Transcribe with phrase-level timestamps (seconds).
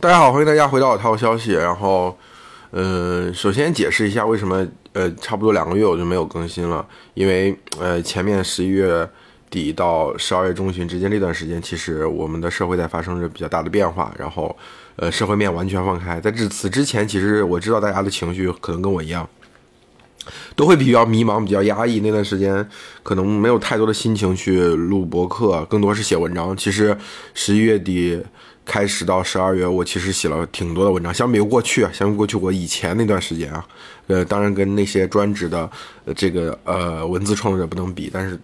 [0.00, 1.54] 大家好，欢迎大家回到我套消息。
[1.54, 2.16] 然后，
[2.70, 9.08] 呃，首先解释一下为什么呃，差不多两个月我就没有更新了，因为呃，前面十一月
[9.50, 14.56] 底到十二月中旬之间这段时间，其实我们的社会在发生着比较大的变化，然后
[14.94, 16.20] 呃，社会面完全放开。
[16.20, 19.28] 在这此之前，其实我知道大家的情绪可能跟我一样，
[20.54, 21.98] 都会比较迷茫、比较压抑。
[21.98, 22.64] 那段时间
[23.02, 26.56] 可能没有太多的心情去录博客，更多是写文章。
[26.56, 26.96] 其实
[27.34, 28.22] 十一月底。
[28.68, 31.12] 开始到十二月，我其实写了挺多的文章。
[31.12, 33.66] 相比于过去，相比过去我以前那段时间啊，
[34.08, 35.70] 呃，当然跟那些专职的
[36.14, 38.10] 这个呃文字创作者不能比。
[38.12, 38.38] 但是，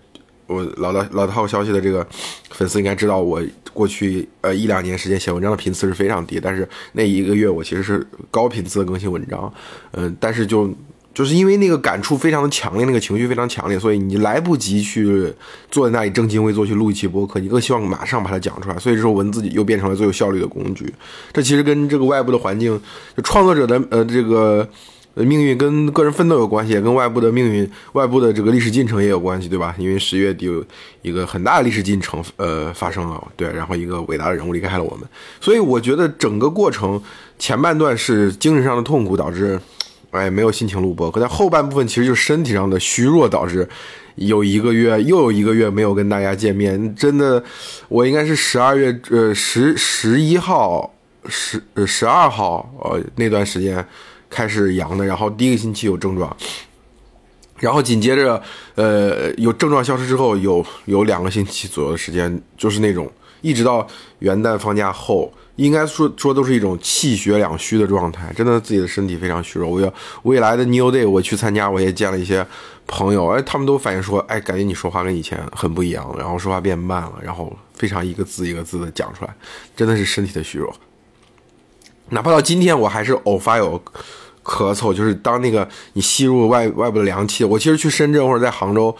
[0.47, 2.07] 我老老老套消息的这个
[2.51, 3.43] 粉丝应该知道，我
[3.75, 6.41] 过去呃一两年时间写文章的频次是非常低。
[6.41, 9.53] 但是那一个月我其实是高频次的更新文章，
[9.91, 10.75] 嗯，但是就。
[11.15, 15.33] 就是因为那个感触非常的强烈，那个情绪非常强烈，所以你来不及去
[15.71, 18.77] 坐在那里正襟危坐去录一期播客，你更希望马上把它讲出来。
[18.79, 20.93] 所以这时候文字又变成了最有效率的工具。
[21.33, 22.81] 这其实跟这个外部的环境，
[23.17, 24.69] 就创作者的呃这个
[25.15, 29.73] 命运跟个人奋斗有关系，也跟外部的命运、外部的这个历史进程也有关系，对吧？
[29.79, 30.65] 因为十月底有
[31.03, 35.09] 一个很大的历史进程呃发生了，对，然后一个伟大的人物离开了我们，
[35.41, 37.01] 所以我觉得整个过程
[37.39, 39.61] 前半段是精神上的痛苦导致。
[40.15, 43.69] 哎，没有心情录播，可在后半部分其实就是身体上的虚弱导致
[44.15, 46.95] 有一个月又有一个月没有跟大家见面。
[46.95, 47.43] 真的，
[47.89, 50.95] 我应该是十二月呃十十一号
[51.27, 53.85] 十十二号呃那段时间
[54.31, 56.37] 开始阳的，然后第一个星期有症状，
[57.59, 58.41] 然后紧接着
[58.77, 63.85] 呃有症状消失之后有有两个星期左右的时间就是那种一直到
[64.21, 65.33] 元旦放假后。
[65.57, 69.69] 应该说说都是一种气血两虚的状态，真的自己的身体非常虚弱。
[69.71, 69.93] 我要
[70.25, 72.45] 未来的 New Day 我去参加，我也见了一些
[72.87, 79.35] 朋友，哎，他们都反映说，哎，感觉你说话跟以前很不一样，然后说话变慢了，然后非常一个字一个字的讲出来，
[79.77, 80.75] 真的是身体的虚弱。
[82.11, 83.81] 哪怕到今天，我还是偶发有
[84.43, 88.97] 咳嗽，就是当那个你吸入外外部的凉气，我其实去深圳或者在杭州。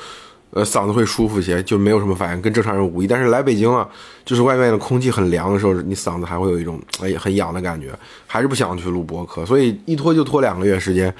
[0.55, 3.09] 呃，嗓子会舒服些，就没有什么反应，跟正常人无异。
[3.09, 3.89] 但是来北京了，
[4.25, 7.89] 就是外面的空气很凉的时候，你嗓子还会有一种哎很痒的感觉，
[8.25, 11.13] 还是不想去录播客，所以一拖就拖两个月时间。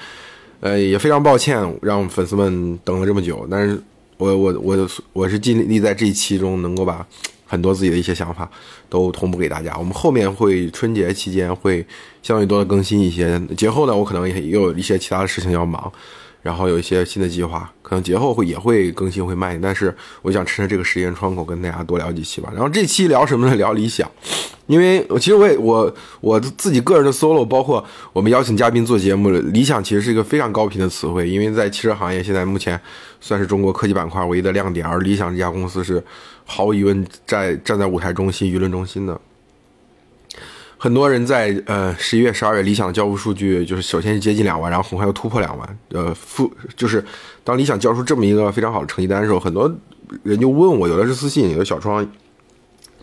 [0.61, 3.77] 呃，也非常抱歉让粉丝们等了这么久，但是
[4.17, 7.05] 我我我我是尽力在这一期中能够把
[7.45, 8.49] 很多自己的一些想法
[8.89, 9.75] 都同步给大家。
[9.77, 11.85] 我们后面会春节期间会
[12.23, 15.91] 相对多的更新一些，节后呢，我可能也也有一些其他的事情要忙。
[16.45, 19.91] 然后有一些新的计划，可能节后会也会更新会慢一点，但是
[20.21, 22.51] 我想趁着这个时间窗口跟大家多聊几期吧。
[22.53, 23.55] 然后这期聊什么呢？
[23.55, 24.07] 聊理想，
[24.67, 25.91] 因为其实我也我
[26.21, 32.79] 我自己个人的 solo，包括我们邀请嘉宾做节目，理想其实是一个非常高频的词汇，因为在汽车行业现在目前
[33.19, 36.03] 算是中国科技板块唯一的亮点，而理想这家公司是
[36.45, 39.19] 毫无疑问在站在舞台中心、舆论中心的。
[40.77, 45.79] 很多人在呃十一月、十二月，理想的交付数据就是首先是接近两万，然后很快又突破两万。
[45.89, 47.03] 呃，负就是
[47.43, 49.73] 当理想交出这么一个非常好的成绩单的时候，很多
[50.23, 52.05] 人就问我，有的是私信，有的小窗，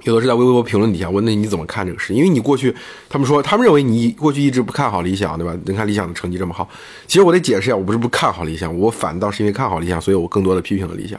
[0.04, 2.12] 有的是在微博评论底下问，那你怎么看这个事？
[2.14, 2.74] 因为你过去
[3.08, 5.56] 他们说，他们认为你过去一直不看好理想，对吧？
[5.64, 6.68] 你看理想的成绩这么好，
[7.06, 11.18] 其实我得解释一下，我不是不看好理想，我反倒是因为看好理想，所以我更多的批评了理想。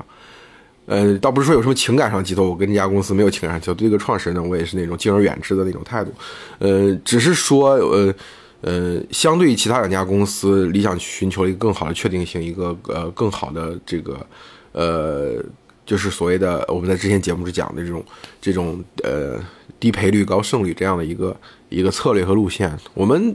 [0.85, 6.11] 呃，倒不是说有什么情感上寄托，我跟这家公司没有情感上寄托，对这个创始人呢，我也是那种敬而远之的那种态度。
[6.59, 8.13] 呃，只是说，呃，
[8.61, 14.27] 呃，相对于其他两家公司，理想寻求了一个更好的确定性，一个呃更好的这个，
[14.73, 15.41] 呃，
[15.85, 18.05] 就是所谓的我们在之前节目是讲的这种
[18.41, 19.39] 这种呃
[19.79, 21.35] 低赔率高胜率这样的一个
[21.69, 23.33] 一个策略和路线，我们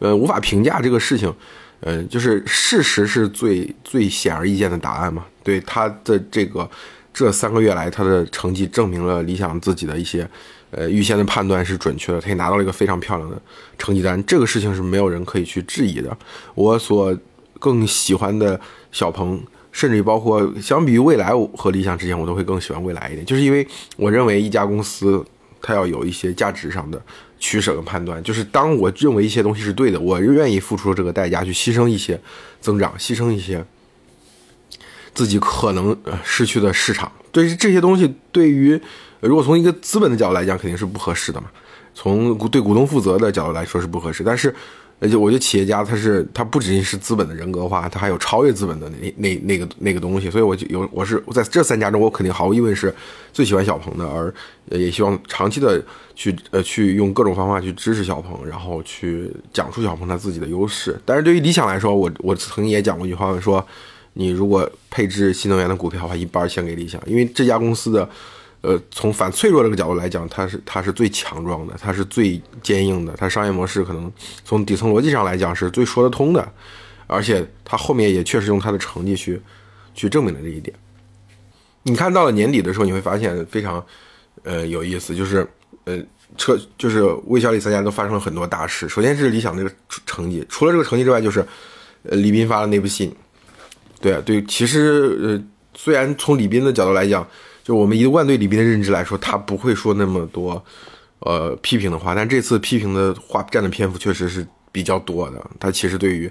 [0.00, 1.34] 呃无法评价这个事情。
[1.86, 5.22] 嗯，就是事实是最最显而易见的答案嘛。
[5.42, 6.68] 对他的这个
[7.12, 10.26] 这三个月来，他的成绩证明了理想自己的一些
[10.70, 13.38] 呃预先的判断是准确的，他也拿到了一个非常漂亮的
[13.76, 14.22] 成绩单。
[14.24, 16.16] 这个事情是没有人可以去质疑的。
[16.54, 17.14] 我所
[17.60, 18.58] 更喜欢的
[18.90, 19.38] 小鹏，
[19.70, 23.66] 甚至于包括相比于未来和理想之间，我都会更喜欢未来一点，就是因为
[23.98, 25.22] 我认为一家公司
[25.60, 26.98] 它要有一些价值上的。
[27.44, 32.18] 取舍跟判断，就是当我认为一些东西是对的，我愿意付出这个代价去牺牲一些
[32.58, 33.62] 增长，牺牲一些
[35.12, 35.94] 自己可能
[36.24, 37.12] 失去的市场。
[37.30, 38.80] 对于这些东西，对于
[39.20, 41.48] 如果从一个资本的角度来讲，肯定是不合适的嘛。
[41.94, 44.54] 从对股东负责的角度来说是不合适，但是。
[45.04, 52.94] 而且我觉得企业家他是他不仅仅是资本的人格化，他还有超越资本的那那那个那个东西，所以我就有我是在这三家中，我肯定毫无疑问是
[53.30, 54.32] 最喜欢小鹏的，而
[54.70, 55.78] 也希望长期的
[56.14, 60.98] 去呃去用各种方法去支持小鹏，然后去讲出小鹏他自己的优势。
[61.04, 63.62] 但是对于理想来说，我我曾经也讲过一句话，说
[64.14, 68.08] 你如果配置新能源的股票的话，一半先给理想，因为这家公司的
[68.64, 74.10] 呃，从反脆弱这个角度来讲，它是它是最强壮的，它是最坚硬的，它商业模式可能
[74.42, 76.50] 从底层逻辑上来讲是最说得通的，
[77.06, 79.38] 而且它后面也确实用它的成绩去
[79.94, 80.74] 去证明了这一点。
[81.82, 83.84] 你看到了年底的时候，你会发现非常
[84.44, 85.46] 呃有意思，就是
[85.84, 85.98] 呃
[86.38, 88.88] 车就是魏小李三家都发生了很多大事。
[88.88, 89.70] 首先是理想这个
[90.06, 91.46] 成绩，除了这个成绩之外，就是
[92.04, 93.14] 呃李斌发的那部信。
[94.00, 95.44] 对对，其实呃
[95.76, 97.28] 虽然从李斌的角度来讲。
[97.64, 100.62] 就我们一万对李斌的认知来说，他不会说那么多，
[101.20, 102.14] 呃，批评的话。
[102.14, 105.42] 但这次批评的话占的篇幅确实是比较多的。
[105.58, 106.30] 他其实对于，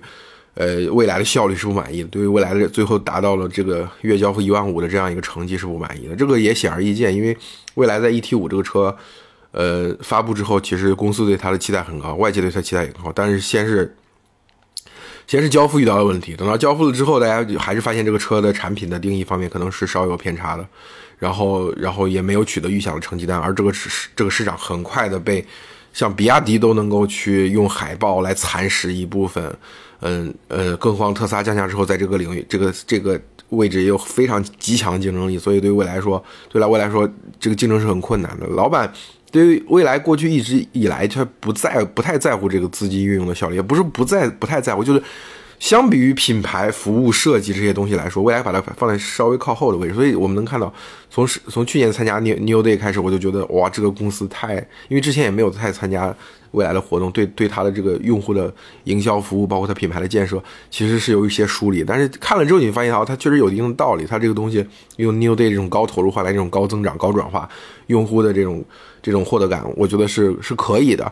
[0.53, 6.15] 呃，未来的效率是不满意的，对于未来的最后达到了这个月交付一万五的这样一个成绩是不满意的。
[6.15, 7.35] 这个也显而易见，因为
[7.73, 8.95] 未来在 ET 五这个车，
[9.49, 13.11] 呃，发布之后，其实公司对它的期待很高，外界对它期待也很高。
[13.13, 13.95] 但是先是。
[15.25, 20.67] 先是交付遇到了问题，等到交付了之后，大家还是发现这个车的产品的定义方面可能是稍有偏差的，
[21.23, 25.45] 然后，然后也没有取得预想的成绩单，而这个市这个市场很快的被
[25.93, 29.41] 像比亚迪都能够去用海报来蚕食一部分，
[30.01, 33.17] 嗯呃，更何况特斯拉降价之后，在这个领域这个这个
[33.49, 37.09] 位置也有非常极强的竞争力，所以对未来说，对来未来说，
[37.39, 38.45] 这个竞争是很困难的。
[38.47, 38.91] 老板。
[39.33, 45.01] 对于未来过去一直以来，他不在不太在乎这个资金运用的效率，也不是不在不太在乎，就是
[45.63, 49.93] 相比于品牌服务设计这些东西来说，未来把它放在稍微靠后的位置。
[49.93, 50.71] 所以我们能看到，
[51.09, 54.55] 从从去年参加 New New Day 开始，我就觉得哇，这个公司太，
[54.89, 56.13] 因为之前也没有太参加
[56.51, 61.81] 未来的活动，对对它的这个用户的营销服务，包括它品牌的建设，其实是有一些梳理。
[61.81, 64.05] 但是看了之后，你发现啊，它确实有一定的道理。
[64.05, 64.67] 它这个东西
[64.97, 67.47] 用 New Day 这种高投入换来这种高增长、高转化
[67.87, 68.61] 用户的这种。
[69.01, 71.11] 这种获得感，我觉得是是可以的，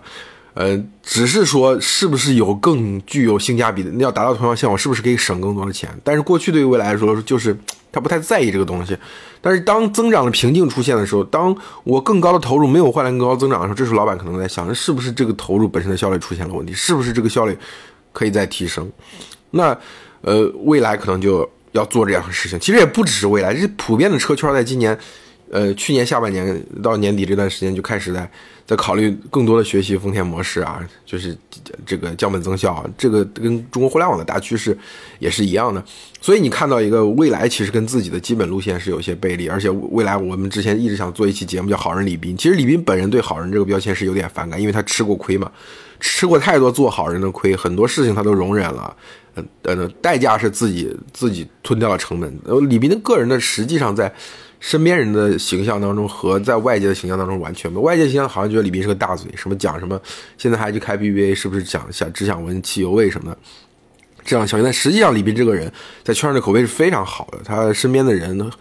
[0.54, 3.90] 呃，只是说是不是有更具有性价比的？
[3.90, 5.90] 你要达到同样效果，是不是可以省更多的钱？
[6.04, 7.58] 但是过去对于未来来说，就是
[7.90, 8.98] 他不太在意这个东西。
[9.40, 11.56] 但是当增长的瓶颈出现的时候，当
[11.86, 16.74] 我更高的投入没有换来更高增长的时候，这时候老板可能在想，是不是这个投入本身的效率出现了问题？
[16.74, 17.58] 是不是这个效率
[18.12, 18.92] 可以再提升？
[19.52, 19.78] 那
[20.20, 22.60] 呃，未来可能就要做这样的事情。
[22.60, 24.98] 其实也不只是未来，这普遍的车圈在今年。
[25.52, 28.32] 呃，去年下半年到年底这段时间就开始在
[28.66, 31.38] 在考虑更多的学习丰田模式啊，就是
[31.86, 34.78] 这个降本增效，这个跟中国互联网的大趋势
[35.20, 35.84] 也是一样的。
[36.22, 45.52] 所以你看到一个未来其实跟自己的基本路线是有些背离，而且未来我们之前一直想做一期节目叫好人李斌，其实李斌本人对好人这个标签是有点反感，因为他吃过亏嘛，
[46.00, 48.96] 吃过太多做好人的亏，很多事情他都容忍了，
[49.36, 52.40] 呃呃，代价是自己自己吞掉了成本。
[52.70, 54.10] 李斌的个人的实际上在。
[54.62, 60.00] 身边人的形象当中和在外界的形象当中完全不外界形象好像觉得李斌是个大嘴，什么讲什么，
[60.38, 63.38] 现在还去开 BBA，是不是讲想只想闻汽油味什么的？
[64.24, 65.70] 这样想但实际上李斌这个人
[66.04, 68.52] 在圈上的口碑是非常好的，他身边的人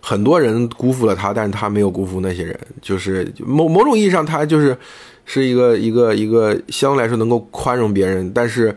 [0.00, 4.78] 很多人辜负了他，但是他没有辜负那些人，就是某某种意义上他就是
[5.24, 8.74] 是一个一个一个相对来说能够宽容别人，但是。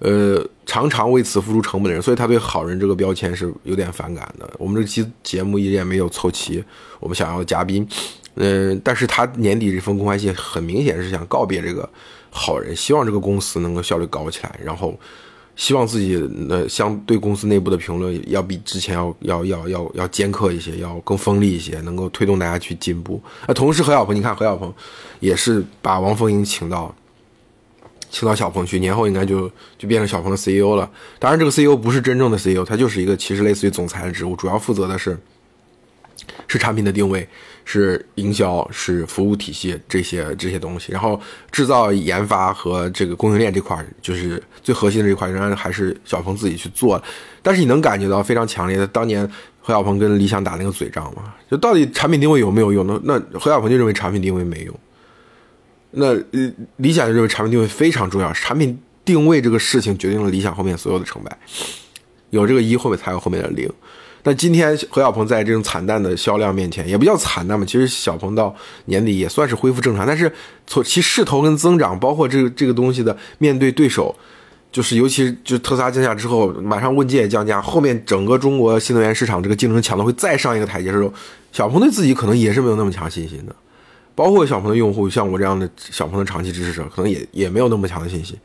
[0.00, 4.50] 呃，常常为此付出成本的人，所以他对好人这个标签是有点反感的。
[4.58, 6.62] 我们这期节目依然没有凑齐
[7.00, 7.86] 我们想要的嘉宾，
[8.34, 11.88] 嗯，但是他年底这封公开信很明显是想告别这个
[12.28, 14.98] 好人，希望这个公司能够效率高起来，然后
[15.56, 16.16] 希望自己
[16.50, 23.22] 呃相对公司内部的评论要比之前要要要要要尖刻一些，要更锋利一些，能够推动大家去进步。
[23.46, 24.74] 那同时何小鹏，你看何小鹏
[25.20, 26.94] 也是把王凤英请到。
[28.14, 30.88] 请到小鹏去，年后应该就就变成小鹏的 CEO 了。
[31.18, 35.18] 当然，这个 CEO 不是真正的 CEO，他就是一个其实类似于总裁的职务，主要负责的是
[36.46, 37.28] 是产品的定位、
[37.64, 40.92] 是营销、是服务体系这些这些东西。
[40.92, 47.02] 然后制造、研发和这个供应链这块，就是最核心的这块，仍然还是小鹏自己去做。
[47.42, 49.28] 但是你能感觉到非常强烈的，当年
[49.60, 51.34] 何小鹏跟理想打那个嘴仗嘛？
[51.50, 52.86] 就到底产品定位有没有用？
[52.86, 54.72] 那那何小鹏就认为产品定位没用。
[55.96, 61.38] 那呃，理想就认为产品定位非常重要，产品定位这个事情决定了理想后面所有的成败，
[62.30, 63.70] 有这个一后面才有后面的零。
[64.26, 70.32] 那今天何小鹏在这种惨淡的销量面前，也不叫惨淡嘛，其实小鹏到年底也算是恢复正常，但是
[70.66, 74.16] 从其势头跟增长，包括这个这个东西的面对对手，
[74.72, 81.12] 就是尤其就特斯拉降价之后，马上问界也降价，后面整个中国新能源市场这个竞争强度会再上一个台阶的时候，
[81.52, 83.54] 小鹏对自己可能也是没有那么强信心的。
[84.14, 88.36] 包括小鹏的用户，像我这样的小鹏的长期支持者，可能也也没有那么强的信心。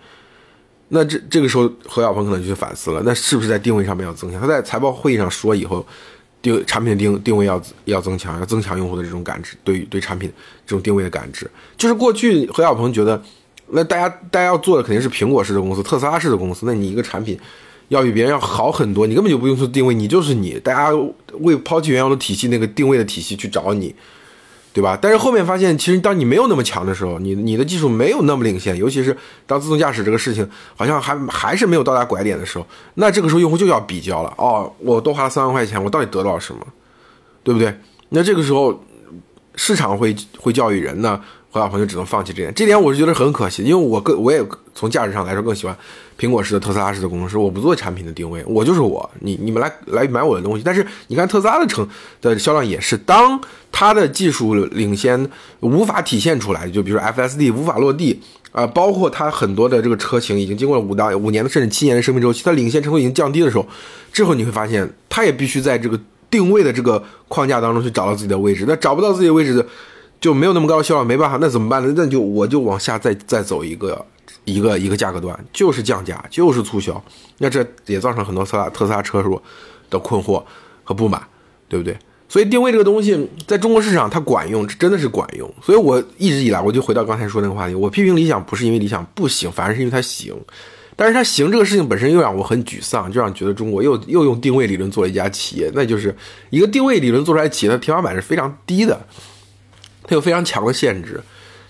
[0.90, 4.42] 那这这个时候，何小鹏可能就去反思了，那是不是在定位上面要增强？
[4.42, 5.86] 他在财报会议上说，以后
[6.42, 10.32] 定产品定定位要要增强，要增强用户的这种感知，对对产品
[10.66, 11.48] 这种定位的感知。
[11.78, 13.22] 就是过去何小鹏觉得，
[13.68, 17.40] 那大家大家要做的肯定是苹果式的公司、特斯拉式的公司，那你一个产品
[17.90, 20.90] 要比别人要好很多，你根本就不用做定位，你就是你，大家
[21.42, 23.94] 为抛弃原有的体系那个定位的体系去找你。
[24.80, 24.98] 对吧？
[25.02, 34.34] 但是后面发现，其实当你没有那么强的时候，你你的技术没有那么领先，尤其是当自动驾驶这个事情好像还还是没有到达拐点的时候，那这个时候用户就要比较了。
[34.38, 36.66] 哦，我多花了三万块钱，我到底得到了什么？
[37.44, 37.78] 对不对？
[38.08, 38.82] 那这个时候
[39.56, 41.20] 市场会会教育人呢？
[41.52, 44.40] 何小鹏就只能放弃这点，这点我是觉得很可惜，因为我更我也
[44.76, 45.76] 从价值上来说更喜欢
[46.18, 50.64] 苹果式的特斯拉式的工程师，我不做产品的定位，我就是我，你你们来来买我的东西。
[50.64, 51.88] 但是你看特斯拉的成
[52.22, 53.42] 的销量也是，当
[53.72, 55.28] 它的技术领先
[55.62, 63.66] 无法体现出来，就比如说 FSD 无法落地啊，包括它很多的这个车型已经经过了五到五年的甚至七年的生命周期，它领先程度已经降低的时候，
[64.14, 69.66] 之后你会发现它也必须在这个定位的这个框架当中去找到自己的位置，那找不到自己的位置的。
[70.20, 71.94] 就没有那么高的销量，没办法，那怎么办呢？
[71.96, 74.06] 那就我就往下再再走一个
[74.46, 77.02] 一个一个价格段，就是降价，就是促销。
[77.38, 79.42] 那这也造成很多特斯拉特斯拉车主
[79.90, 80.44] 的困惑
[80.84, 81.22] 和不满，
[81.68, 81.98] 对不对？
[82.28, 85.52] 所以定位这个东西在中国市场它管用，真的是管用。
[85.64, 90.36] 所以我一直以来我就回到刚才说那个话题，我批评理想不是因为理想不行，反而是因为它行。
[90.96, 96.14] 但是它行这个事情本身又让我很沮丧，就让觉得中国又又用定位理论做了一家企业，那就是
[96.50, 99.00] 一个定位理论做出来企业的天花板是非常低的。
[100.10, 101.22] 它有非常强的限制，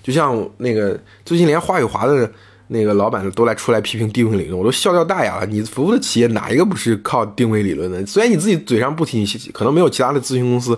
[0.01, 2.31] 就像那个最近连华宇华的
[2.67, 5.46] 那个老板都来出来批评定位理论，我都笑掉大牙了。
[5.46, 8.05] 你服务的企业哪一个不是靠定位理论的？
[8.05, 10.74] 虽然你自己嘴上不提，可能没有其他的咨询公司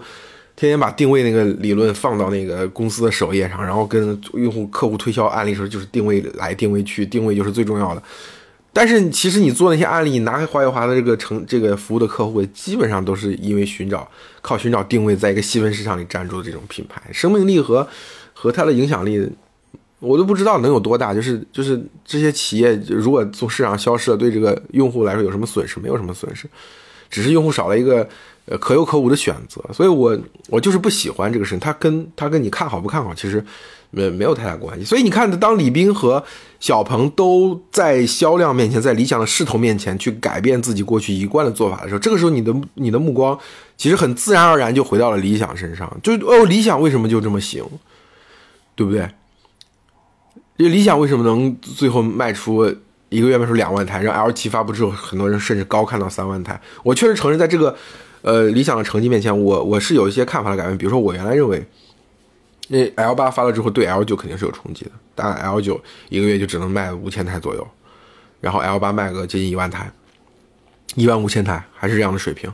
[0.56, 8.02] 天天把定位那个理论放到那个公司的首页上，然后跟用户客户推销案例时候就是定位来定位去，定位就是最重要的。
[8.74, 14.10] 但是其实你做那些案例，你拿开华宇华的这个成这个服务的客户，基本上都是因为寻找
[14.42, 17.86] 靠寻找定位，在一个细分市场里站住的这种品牌，生命力和
[18.34, 19.30] 和它的影响力，
[20.00, 21.14] 我都不知道能有多大。
[21.14, 25.78] 就是就是这些企业如果从市场消失了，对这个用户来说有什么损失？
[25.78, 26.48] 没有什么损失，
[27.10, 28.08] 只是用户少了一个
[28.46, 29.62] 呃可有可无的选择。
[29.74, 31.60] 所以我我就是不喜欢这个事情。
[31.60, 33.44] 它跟它跟你看好不看好，其实。
[33.94, 36.24] 没没有太大关系，所以你看，当李斌和
[36.62, 43.38] 小鹏都在销量面前，在理想的势头面前去改变自己过去一贯的做法的时候，这个时候你的你的目光
[43.76, 47.66] 其实很自然而然就回到了理想身上，就哦，理想为什么就这么行，
[48.76, 49.10] 对不对？
[50.58, 52.66] 这理想为什么能最后卖出
[53.10, 56.58] 一个月卖出两万台，让 L 七发布之后，很多人甚至高看到三万台？
[56.84, 57.76] 我确实承认，在这个
[58.22, 61.68] 呃理想的成绩面前，我我是有一些看法的改变，比如说我原来认为。
[62.72, 64.92] 那 L 八发了之后，对 L 九肯定是有冲击的。
[65.14, 67.68] 但 L 九一个月就只能卖五千台左右，
[68.40, 69.92] 然后 L 八卖个接近一万台，
[70.96, 72.50] 一万五千台还是这样的水平。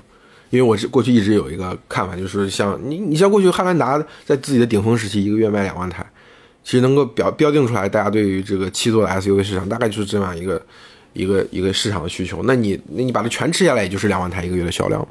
[0.49, 6.03] 因为我是过去一直有一个看法，就是像你，你像过去汉兰达在自己的顶峰时期，一个月卖两万台，
[6.63, 10.65] 其实能够标标定出来，大家对于这个七座的 SUV 市场大概就是这样一个
[11.13, 12.41] 一个一个市场的需求。
[12.45, 15.07] 那你那你把它全吃下来，也就是两万台一个月的销量。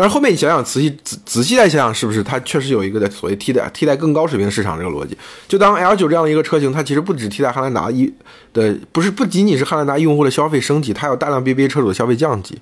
[0.00, 5.18] 但是后面你想想，仔细仔仔细再想想，是不是它确实有一个的所谓替代替代更高水平市场这个逻辑？
[5.48, 8.14] 就当 L 九这样的一个车型，它其实不止替代汉兰达一
[8.52, 12.56] 的，不是不仅仅是汉兰达用户的消费升级，它有大量 BBA 车主的消费降级，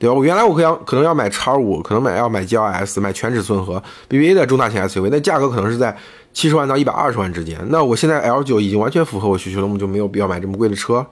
[0.00, 0.16] 对吧？
[0.16, 5.96] 我原来我可要可能要买叉五，可能买要买 G L S，买全尺寸和 BBA 的中大型 SUV，那价格可能是在
[6.32, 7.56] 七十万到一百二十万之间。
[7.68, 11.06] 那我现在 L 九已经完全符合我需求了，我们就没有必要买这么贵的车，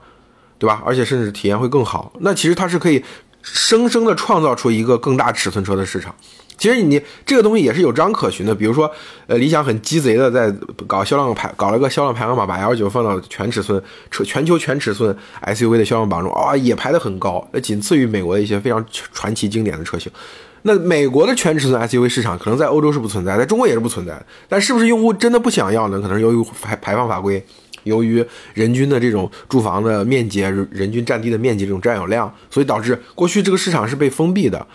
[0.59, 0.83] 对吧？
[0.85, 2.11] 而且甚至体验会更好。
[2.19, 3.01] 那其实它是可以。
[3.43, 6.15] 生生的创造出一个更大尺寸车的市场，
[6.57, 8.55] 其实你这个东西也是有章可循的。
[8.55, 8.89] 比如说，
[9.27, 10.49] 呃，理想很鸡贼的在
[10.87, 20.09] 搞销量排，搞了个销量排行榜，把 L 九放到全尺寸车全球全尺寸 SUV 的销量榜中，啊，也排得很高，那仅次于美国的一些非常传奇经典的车型。
[20.61, 24.25] 那美国的全尺寸 SUV 市场可能在欧洲是不存在，在中国也是不存在。
[24.47, 25.99] 但是不是用户真的不想要呢？
[25.99, 27.45] 可能由于排排放法规。
[27.83, 34.65] 由于人均的这种住房的面积、人均占地的面积这种占有量，所以导致过去这个市场是被封闭的，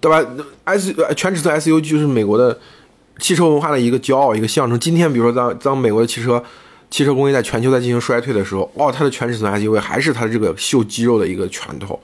[0.00, 0.24] 对吧
[0.64, 2.58] ？S 全尺寸 SUV 就是美国的
[3.18, 4.78] 汽车文化的一个骄傲、一个象征。
[4.78, 6.42] 今天，比如说当当美国的汽车
[6.90, 11.98] 汽车工业在全球在进行衰退的时候，哦，它的全尺寸 SUV 还是它这个秀肌肉的一个拳头。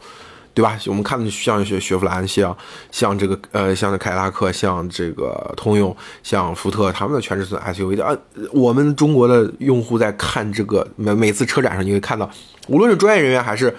[0.53, 0.77] 对吧？
[0.87, 2.57] 我们看的像雪雪佛兰，像
[2.91, 8.17] 像这个呃，像凯迪拉克，像这个通用，像福特，他们的全尺寸 SUV 的啊。
[8.53, 12.29] 我们中国的用户在看这个每每次车展上，你会看到，
[12.67, 13.75] 无论是专业人员还是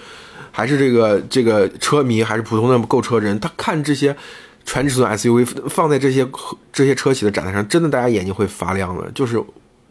[0.50, 4.16] 还是这个这个车迷，还是普通的购车人，他看这些
[4.64, 6.26] 全尺寸 SUV 放在这些
[6.72, 9.10] 这些车企的展台上，真的大家眼睛会发亮的。
[9.12, 9.40] 就是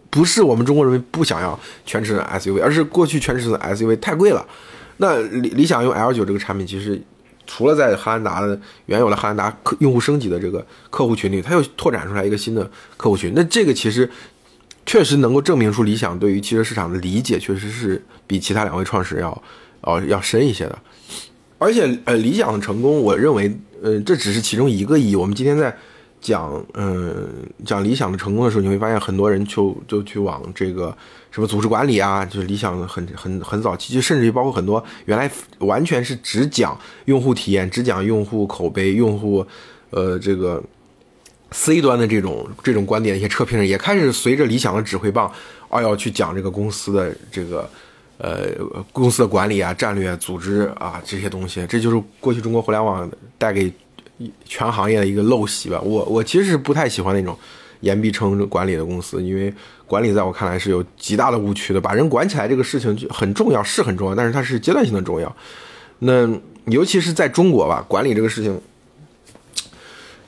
[0.10, 4.46] 不是我们中国人民不想要全尺寸 SUV，而是过去全尺寸 SUV 太贵了。
[5.02, 7.02] 那理理想用 L 九这个产品，其实
[7.48, 13.34] 除了在汉兰达的原有的汉兰达客用户升级的这个客户群里，它又拓展出来一个新的客户群。
[13.36, 14.08] 那这个其实
[14.86, 19.44] 确实能够证明出理想对于汽车市场的理解，确实是比其他两位创始人要
[19.82, 20.78] 哦要深一些的。
[21.58, 25.16] 而且呃，理想的成功，我认为呃这只是其中一个意义。
[25.16, 25.76] 我们今天在
[26.22, 27.28] 讲嗯
[27.66, 30.96] 讲理想的成功的时候，你会发现很多人就就去往这个
[31.32, 39.46] 什么组织管理啊，就是理想很很很早期，就甚至于包括很多原来完全是只讲用户体验、只讲用户口碑、用户
[39.90, 40.62] 呃这个
[41.52, 45.30] C 端的这种这种观点的一些测评人，也开始随着理想的指挥棒，
[45.70, 47.68] 啊要去讲这个公司的这个
[48.20, 48.50] 呃
[48.94, 53.10] 公司的管理啊、战略、组织啊这些东西，这就是过去中国互联网
[53.40, 53.74] 带给。
[54.46, 57.38] 全行业的一个陋习吧，我我其实是不太喜欢那种
[57.80, 59.54] 言必称管理的公司，因为
[59.88, 61.80] 管理在我看来是有极大的误区的。
[61.80, 65.36] 把人管起来这个事情就很重要，是很重要，但是它是阶段性的重要。
[66.00, 66.28] 那
[66.66, 68.60] 尤其是在中国吧，管理这个事情，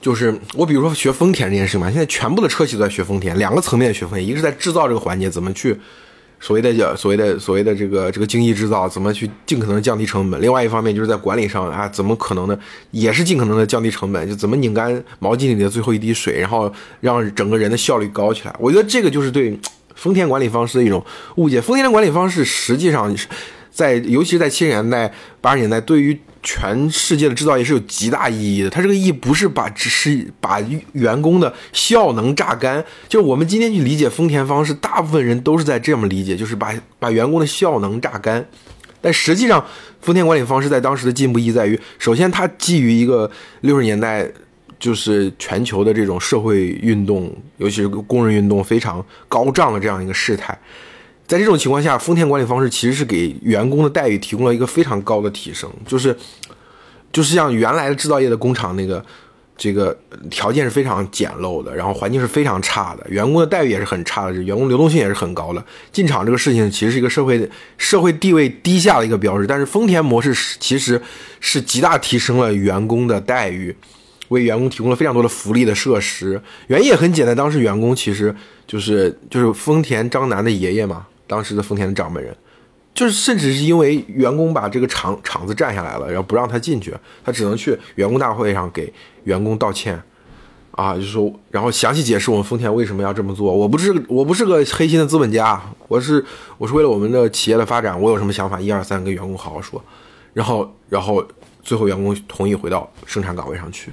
[0.01, 5.79] 就是我比如说学丰田这件事情嘛，现在全部的车企都在学丰田，两个层面学丰田，一个是在制造这个环节怎么去。
[6.43, 10.41] 所谓的叫所谓的所谓的这个这个精益制造，怎么去尽可能降低成本？
[10.41, 12.59] 另外一方面就是在管理上啊，怎么可能的
[12.91, 14.27] 也是尽可能的降低成本？
[14.27, 16.69] 就怎么拧干毛巾里的最后一滴水，然后
[16.99, 18.53] 让整个人的效率高起来？
[18.59, 19.57] 我觉得这个就是对
[19.95, 21.01] 丰田管理方式的一种
[21.37, 21.61] 误解。
[21.61, 23.25] 丰田的管理方式实际上是
[23.71, 28.69] 在，尤其是在七十年代、八十年代，对于全世界的制造业是有极大意义的。
[28.69, 30.59] 它这个意义不是把只是把
[30.91, 38.45] 员工的效能榨干，就是我们今天去理解丰田方式，大部分人都是在这么理解，就是把把员工的效能榨干。
[39.01, 39.65] 但实际上，
[40.01, 43.29] 丰田管理方式在当时的进步意义在于，首先它基于一个
[43.61, 44.29] 六十年代
[44.79, 50.57] 就是全球的这种社会运动，尤其是工人运动非常高涨的这样一个事态。
[51.25, 56.15] 在这种情况下，丰田管理方式其实是给员工的待遇提供了一个非常高的提升，就是，
[57.11, 59.03] 就是像原来的制造业的工厂那个，
[59.55, 59.97] 这个
[60.29, 65.63] 条件是非常简陋的，然后环境是非常差的，员工的待遇也是很差的，员工流动性也是很高的。
[65.91, 71.01] 进厂这个事情其实是一个社会社会地位低下的一个标志，但是丰田模式其实
[71.39, 73.73] 是极大提升了员工的待遇，
[74.27, 76.39] 为员工提供了非常多的福利的设施。
[76.67, 78.35] 原因也很简单，当时员工其实
[78.67, 81.07] 就是就是丰田章男的爷爷嘛。
[81.33, 82.35] 当时的丰田的掌门人，
[82.93, 86.93] 就是甚至是因为员工把这个厂厂子占下来了，然后不让他进去，
[87.25, 89.99] 他只能去员工大会上给员工道歉，
[90.69, 93.51] 啊，就说，然后详细解释我们丰田为什么要这么做。
[93.51, 96.23] 我不是我不是个黑心的资本家，我是
[96.59, 99.83] 我是为了我们的企业的发展，我有什么想法，一二三，跟员工好好说。
[100.33, 101.25] 然后然后
[101.63, 103.91] 最后员工同意回到生产岗位上去。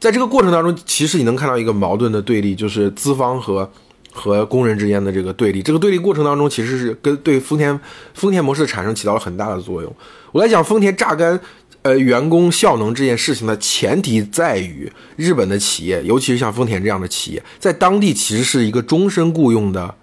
[0.00, 3.70] 在这个过程当中，其实你能看到一个矛盾的对立，就是资方和。
[4.16, 7.78] 和工人之间的这个对立，这个对立过程当中，其实是跟对丰田
[8.14, 9.94] 丰田模式产生起到了很大的作用。
[10.32, 11.38] 我来讲，丰田榨干
[11.82, 19.94] 呃员工效能这件事情的前提在于，日本的企业，尤其是像丰田这样的企业，在当地其实是一个终身雇佣的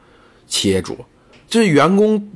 [0.48, 0.96] 企业主，
[1.48, 2.32] 就是员工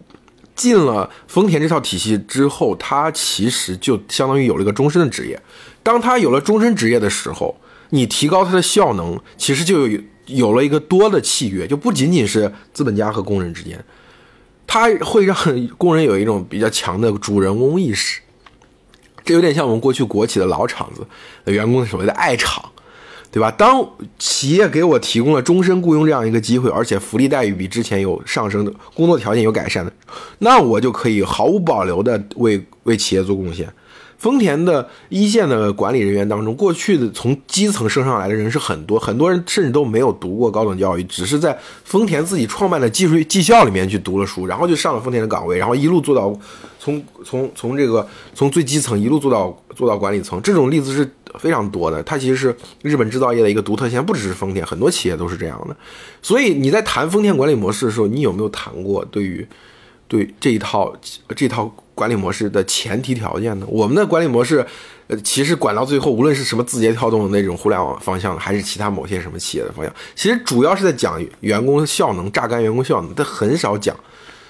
[0.56, 5.40] 进了丰田这套体系之后，他其实就相当于有了一个终身的职业。
[5.84, 7.56] 当他有了终身职业的时候，
[7.92, 10.00] 你提高他的效能，其实就有。
[10.28, 13.84] 有了一个多的契约，就不仅仅是资本家和工人之间，
[14.66, 15.36] 它会让
[15.78, 18.22] 工人有一种比较强的主人翁意识。
[19.24, 22.64] 这有点像我们过去国企的老厂子员工所谓的爱厂，
[23.30, 23.52] 对吧？
[23.52, 23.86] 当
[24.18, 29.92] 企业给我提供了终身雇佣这样一个机会，而且福利待遇比之前有上升的，工作条件有改善的，
[30.40, 33.68] 那我就可以毫无保留的为为企业做贡献。
[34.18, 46.36] 丰田的一线的管理人员当中，过去的从基层升上来的人是很多，很多人甚至都没有读过高等教育，只是在丰田自己创办的技术技校里面去读了书，然后就上了丰田的岗位，然后一路做到
[46.80, 52.02] 从从从这个从最基层一路做到做到管理层，这种例子是非常多的。
[52.02, 55.78] 它其实是日本制造业的一个独特性，不只是丰田，很多企业都是这样的。
[56.24, 59.48] 所以你在谈丰田管理模式的时候，你有没有谈过对于
[60.08, 60.96] 对这一套
[61.36, 61.74] 这套？
[61.98, 63.66] 管理模式的前提条件呢？
[63.68, 64.64] 我们的管理模式，
[65.08, 73.98] 呃，其实管到最后，无论是什么字节跳动的那种互联网方向，还是其他某些什么企业的方向，其实主要是在讲员工效能，榨干员工效能，但很少讲，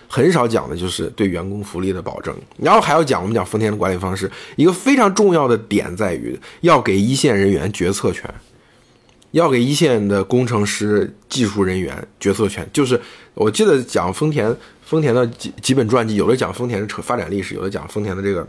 [0.09, 2.35] 很少讲的就是对员工福利的保证。
[2.57, 8.29] 然后还要讲，我们讲丰田的管理方式，一个非常重要的点在于要给一线人员决策权，
[9.37, 12.67] 要给一线的工程师、技术人员决策权。
[12.73, 12.99] 就是
[13.33, 14.55] 我记得讲丰田。
[14.89, 18.47] 丰田的几几本传记，有的讲丰田的车发展历史，有的讲丰田的这个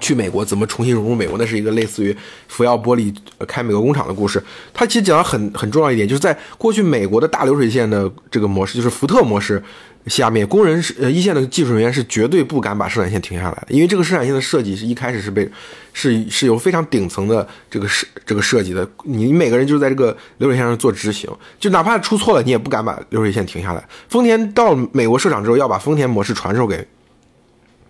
[0.00, 2.16] 去美国怎么重新融入美国，那是一个类似于
[2.48, 3.14] 福耀玻璃
[3.46, 4.42] 开美国工厂的故事。
[4.72, 9.62] 它其实讲的很很重要一点，就是在过去美国的大流水线的这个模式，就是福特模式。
[10.06, 15.48] 下面工人是呃一线的技术人员是绝对不敢把生产线停下来，因为这个生产线的设计是一开始是被
[15.92, 23.84] 是是有非常顶层的这个设这个设计的，你每个人就在这个流水线上做执行，就哪怕出错了，你也不敢把流水线停下来。
[24.08, 26.86] 丰田到美国设厂之后，要把丰田模式传授给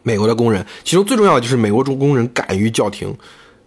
[0.02, 3.14] 美国的工人，其中最重要的就是美国中工人敢于叫停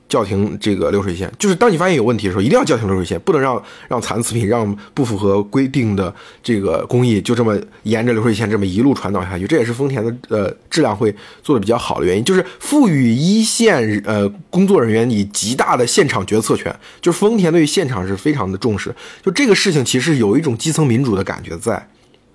[0.09, 9.45] 叫停这个流水线，就是当你发现有问题的时候，一定要叫停流水线，不能让让残次品、让不符合规定的这个工艺就这么沿着流水线这么一路传导下去。
[9.45, 18.93] 这也是丰田的呃质量会做的比较好的原因，就是赋予一线呃工作人员以极大的现场决策权，就是丰田对于现场是非常的重视。
[19.23, 21.87] 就这个事情其实有一种基层民主的感觉在。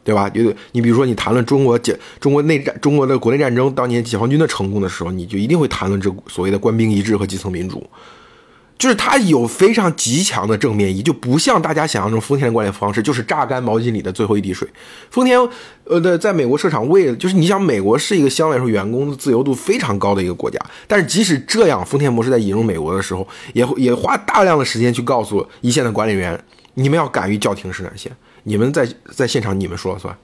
[0.05, 0.29] 对吧？
[0.29, 7.83] 就你比如说，你谈论中国解中国内战、中国的国内战争当年解放军的成功的时候，你就一定会谈论这所谓的官兵一致和基层民主，
[8.77, 14.69] 就是它有非常极强的正面意义，就不像大家想象中丰田的管理方式，就是榨干毛巾里的最后一滴水。
[15.11, 15.41] 丰田
[15.85, 26.39] 呃的在美国设厂，为了就是你想，美国是一个相对来说员工的自由度非常高的一个国家，但是即使这样，丰田模式在引入美国的时候，也也花大量的时间去告诉一线的管理员，
[26.75, 28.13] 你们要敢于叫停生产线。
[28.45, 30.17] 你们在在现场，你们说了算，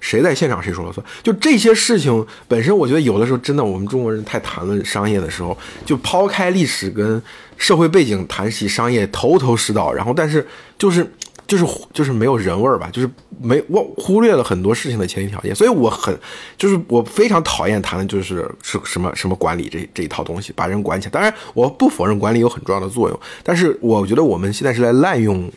[0.00, 1.04] 谁在现场谁说了算。
[1.22, 7.22] 就这些事情本身，我觉得有的时候真的，我们中国人太谈论商业的时候，就抛开历史跟
[7.56, 9.92] 社会背景谈起商业，头头是道。
[9.92, 10.46] 然后，但是
[10.78, 11.06] 就是
[11.46, 13.08] 就是就是没有人味儿吧，就是
[13.40, 15.54] 没我忽略了很多事情的前提条件。
[15.54, 16.16] 所以我很
[16.56, 21.10] 就是我非常讨厌谈的就是是什么什么管理这这一套东西，把人管起来。
[21.10, 25.50] 当然，我不否认管理有很重要的作用，但是我觉得我们现在是在滥用。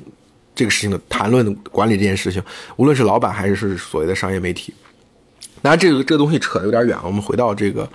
[0.57, 2.41] 这个事情的谈论管理这件事情，
[2.77, 4.73] 无论是老板还是是所谓的商业媒体，
[5.61, 7.03] 那这个这个东西扯得有点远了。
[7.05, 7.87] 我们回到这个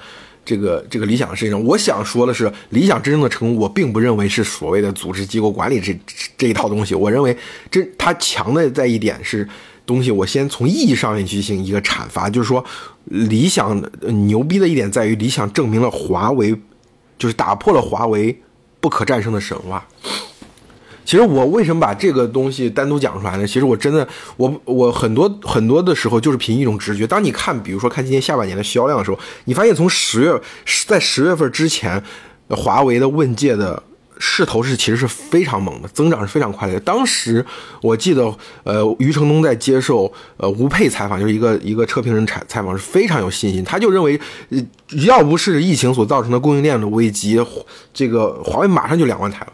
[0.44, 5.98] 这个这个理想的事情上，我想说的是，理想真正的成功，我并不认为是所谓的组织机构管理这
[6.38, 6.94] 这一套东西。
[6.94, 7.36] 我认为
[7.68, 9.48] 这它强的在一点是
[9.84, 10.12] 东西。
[10.12, 12.64] 我先从意义上面去进行一个阐发，就是说，
[13.06, 13.82] 理想
[14.28, 16.54] 牛逼的一点在于，理想证明了华为，
[17.18, 18.40] 就是打破了华为
[18.78, 19.84] 不可战胜的神话。
[21.04, 23.46] 其实我为什么把这个东西单独讲出来呢？
[23.46, 27.06] 其实我真的，我我很多很多的时候就是凭一种直觉。
[27.06, 30.40] 当你看，比如说看今年下半年的销量的时候，你发现从十月
[30.86, 32.02] 在十月份之前，
[32.48, 33.82] 华为的问界的
[34.18, 36.78] 势头是其实是非常猛的，增长是非常快的。
[36.78, 37.44] 当时
[37.80, 44.20] 我记得，呃，余承东在接受呃吴佩采访，就是一个一个车评人采采访是非常有信心，他就认为，
[45.06, 47.44] 要不是疫情所造成的供应链的危机，
[47.92, 49.52] 这个华为马上就两万台了。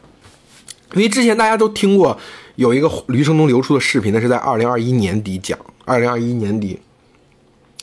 [0.94, 2.18] 因为之前大家都听过
[2.56, 6.78] 有一个余承东流出的视频，那是在二零二一年底讲，二零二一年底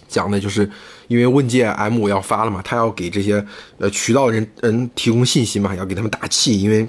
[0.07, 0.69] 讲的就是
[1.07, 3.45] 因为问界 M 五要发了嘛，他要给这些
[3.77, 6.87] 呃渠道人人提供信息嘛，要给他们打气，因为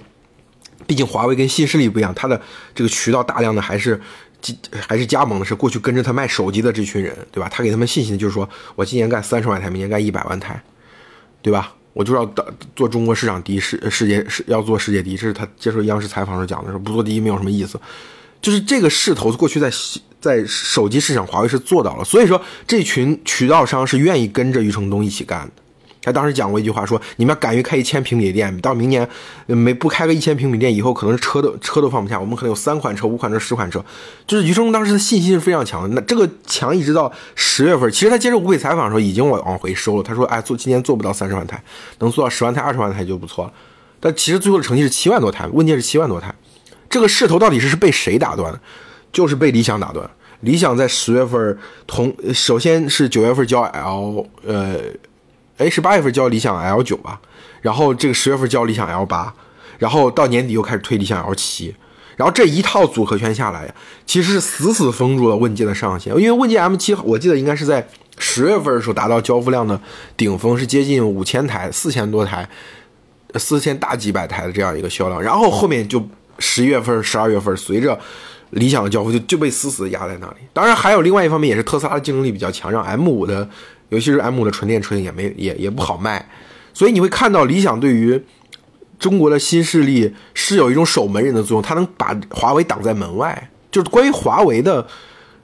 [0.86, 2.40] 毕竟华为跟新势力不一样，他的
[2.74, 4.00] 这个渠道大量的还是
[4.70, 7.48] 还是加盟的，是过去跟着他卖手机的这群人，对吧？
[7.48, 10.62] 他给他们信心就是说我今年干三十万台，明年干一百万台，
[11.42, 11.74] 对吧？
[11.96, 12.30] 我就要
[12.76, 15.16] 做中国市场第一，世世界是要做世界第一。
[15.16, 17.80] 这是他接受央视采访时讲的，说不做第一没有什么意思。
[18.42, 19.72] 就是这个势头，过去在
[20.20, 22.04] 在手机市场，华为是做到了。
[22.04, 25.62] 所以说，这群渠道商是愿意跟着余承东一起干的。
[26.06, 29.06] 他当时讲过一句话，说：“你们要敢于开一千平米的店，到明年
[29.46, 32.18] 没不开个一千平米店，以后可能车都车都放不下。
[32.20, 33.84] 我们可能有三款车、五款车、十款车。”
[34.24, 35.88] 就是余承东当时的信心是非常强的。
[35.88, 40.02] 那这个强一直到十月份，其实他接受吴北采访的时候已经往往回收了。
[40.04, 41.60] 他说：“哎，做今年做不到三十万台，
[41.98, 43.52] 能做到十万台、二十万台就不错了。”
[43.98, 46.32] 但其实最后的成绩是七万多台，问界是七万多台。
[46.88, 48.60] 这个势头到底是是被谁打断的？
[49.12, 50.08] 就是被理想打断。
[50.42, 54.78] 理想在十月份同首先是九月份交 L 呃。
[55.58, 57.20] 哎，是八月份交理想 L 九吧，
[57.62, 59.32] 然后这个十月份交理想 L 八，
[59.78, 61.74] 然后到年底又开始推理想 L 七，
[62.16, 66.14] 然后这一套组合拳下来，其实是死死封住了问界的上限。
[66.16, 67.88] 因为问界 M 七，我记得应该是在
[68.18, 69.80] 十月份的时候达到交付量的
[70.16, 72.46] 顶峰，是接近五千台、四千多台、
[73.36, 75.22] 四千大几百台的这样一个销量。
[75.22, 76.06] 然后后面就
[76.38, 77.98] 十一月份、十二月份，随着
[78.50, 80.36] 理想的交付就就被死死压在那里。
[80.52, 83.48] 当然，还有另外一方面，也是特斯拉的竞争力比较强，让 M 五的。
[83.88, 86.28] 尤其是 M 五的纯电车型也没也也不好卖，
[86.74, 88.20] 所以你会看到理想对于
[88.98, 93.50] 中国的新势力是有一种守门人的作用，它能把华为挡在门外。
[93.70, 94.86] 就是关于华为的，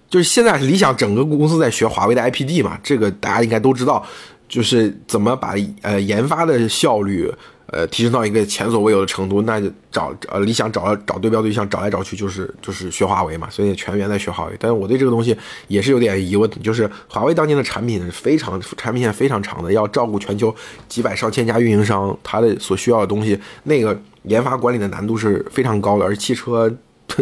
[0.09, 4.05] 就是现在理想整个公司在学华为的 IPD 嘛，这个大家应该都知道，
[4.48, 7.31] 就是怎么把呃研发的效率。
[7.72, 14.52] 呃，提升到一个前所未有的程度，那就找呃理想找找对标对象，找来找去就是就是学华为嘛，所以全员在学华为。
[14.61, 15.35] 但是我对这个东西
[15.68, 20.54] 也是有点疑问，就是华为当年的产品是非常产品线非常长的，要照顾全球
[20.87, 26.04] 几百上千家运营商，它的所需要的东西，那个研发管理的难度是非常高的。
[26.04, 26.70] 而汽车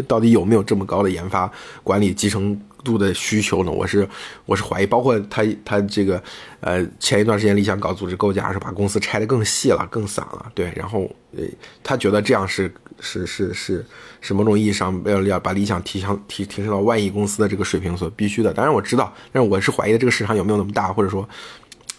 [0.08, 1.48] 到底有没有这么高的研发
[1.84, 2.60] 管理集成？
[2.84, 3.70] 度的需求呢？
[3.70, 4.08] 我是
[4.46, 6.22] 我是怀疑，包括他他这个
[6.60, 11.44] 呃前一段时间理想搞组织构架，是把公司拆得更细了、更散了，对，然后呃
[11.82, 13.84] 他觉得这样是是是是
[14.20, 18.52] 是某种意义上要要把理想提升提提升到万亿公司的这个水平所必须的。
[18.52, 21.28] 当然我知道，但是我是怀疑这个市场有没有那么大，或者说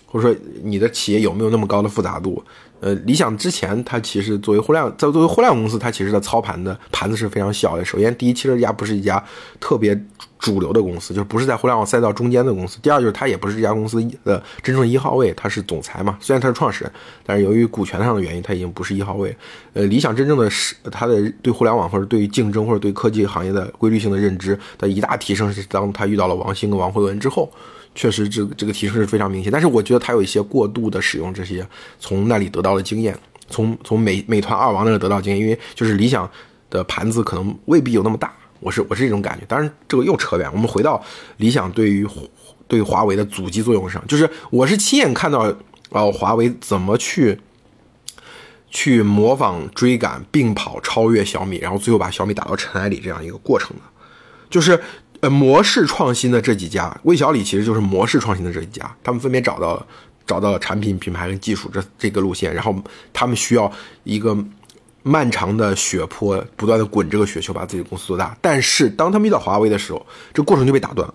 [0.05, 2.43] 或者说你的企业有没有那么高的复杂度？
[2.81, 7.85] 呃，理想之前它其实作为互联网，在作为互联网公司，它其实的操盘的盘子是非常小的。
[7.85, 9.23] 首先，第一，其实这家不是一家
[9.59, 9.95] 特别
[10.39, 12.79] 主流的公司，就是不是在互联网赛道中间的公司。
[12.81, 16.17] 第二，就是它也不是这家公司的真正一号位，它是总裁嘛。
[16.19, 16.91] 虽然他是创始人，
[17.23, 19.37] 但是由于股权上的原因，他已经不是一号位。
[19.73, 27.51] 呃，理想真正的是它的对互联网或者对于竞争或者对科技行业的规律性的认知的一大提升，是当他遇到了王兴跟王慧文之后。
[27.93, 31.67] 确实，这这个提升是非常明显，但是我觉得他有一些过度的使用这些
[31.99, 33.13] 从那里得到的经验，
[33.49, 36.29] 从从美美团二王那里得到经验，因为就是理想
[36.69, 39.45] 的盘子可能未必有那么大，我是我是这种感觉。
[39.45, 41.03] 当然，这个又扯远，我们回到
[41.35, 42.07] 理想对于
[42.65, 45.53] 对华为的阻击作用上，就是我是亲眼看到
[45.89, 47.37] 哦，华为怎么去
[48.69, 53.83] 去模仿、追赶、并跑、超越小米，然后最后把小米打到尘埃里这样一个过程的，
[54.49, 54.81] 就是。
[55.21, 59.85] 呃，模式创新的这几家，魏小李其实就是模式创新的这几家，他们分别找到了
[60.25, 62.75] 找到了产品、品牌跟技术这这个路线，然后
[63.13, 63.71] 他们需要
[64.03, 64.35] 一个
[65.03, 68.35] 漫长的血泊，不断的滚这个雪球，把自己的公司做大。
[68.41, 71.13] 但是当他们遇到华为的时候，这过程就被打断了。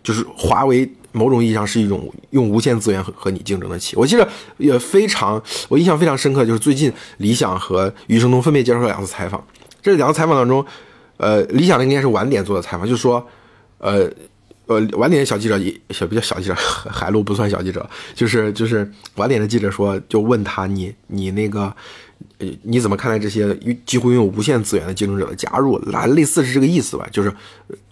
[0.00, 4.00] 就是华为某种意义上是一种用无限资源和和你竞争的企业。
[4.00, 9.44] 我记得也非常，我印象非常深刻，就是最近理想和余承东分别接受了两次采访。
[9.82, 10.64] 这两次采访当中，
[11.18, 13.24] 呃，理想的应该是晚点做的采访，就是说。
[13.80, 14.10] 呃，
[14.66, 16.54] 呃，晚点的小记者也小比较小记者，
[16.90, 21.72] 海路不算小记者，就是就是晚点的记者说，就问他你你那个，
[22.38, 25.80] 呃，你怎么看待这些几乎拥有无限资源的竞争者的加入？
[25.86, 27.06] 那类似是这个意思吧？
[27.12, 27.32] 就是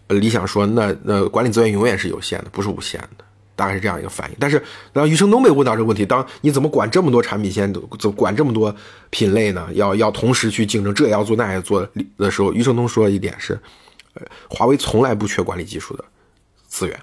[0.08, 3.24] 呃理想说，那那管理资源永远是有限的，不是无限的，
[3.56, 4.36] 大概是这样一个反应。
[4.38, 8.72] 但是然后余承东被问到这个问题，当你怎么管这么多产品线，怎管这么多
[9.10, 9.66] 品类呢？
[9.72, 11.84] 要要同时去竞争，这也要做，那也要做
[12.16, 13.58] 的时候，余承东说了一点是。
[14.18, 16.02] 呃华为从来不缺管理技术的
[16.66, 16.98] 资源，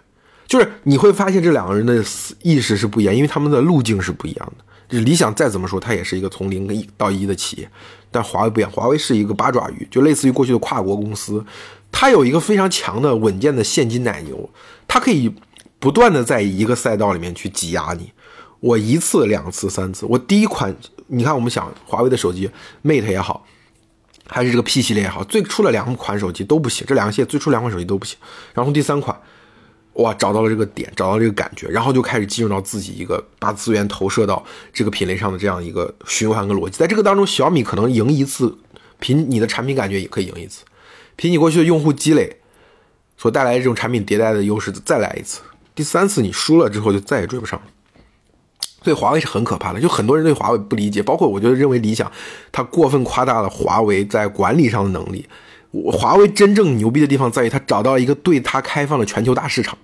[0.48, 2.04] 就是你会发现这两个人的
[2.42, 4.98] 意识是不一样，因为他们的路径是不一样的。
[4.98, 7.70] 就理想再怎么说，它也是一个从零到一的企业，
[8.10, 11.46] 但华为不一样，华为是一个八爪鱼，就类似于过去的跨国公司，
[11.92, 14.50] 它有一个非常强的稳健的现金奶牛，
[14.88, 15.32] 它可以
[15.84, 18.14] 不断的在一个赛道里面去挤压你。
[18.62, 20.74] 我一次、两次、三次，我第一款，
[21.08, 22.50] 你看我们想华为的手机
[22.86, 23.46] ，Mate 也好。
[24.26, 28.18] 还是这个 P 系列也好，最初的两款手机都不行，这两个系列最初两款手机都不行。
[28.54, 29.20] 然后第三款，
[29.96, 34.42] 哇，找到了这个点，找到这个感觉，然后就开始进入到自己一个把资源投射到
[34.72, 36.78] 这个品类上的这样一个循环跟逻辑。
[36.78, 38.58] 在这个当中，小米可能赢一次，
[39.02, 40.64] 凭你的产品感觉也可以赢一次，
[41.18, 42.38] 凭你过去的用户积累
[43.18, 45.42] 所带来的这种产品迭代的优势再来一次。
[45.76, 47.66] 第三次你输了之后，就再也追不上了。
[48.84, 52.12] 所以华为是很可怕的，就很多人对华为不理解，包括我觉得认为理想，
[52.52, 55.26] 它过分夸大了华为在管理上的能力。
[55.92, 59.78] 华为真正牛逼的地方在于，它找到一个对它开放的全球大市场。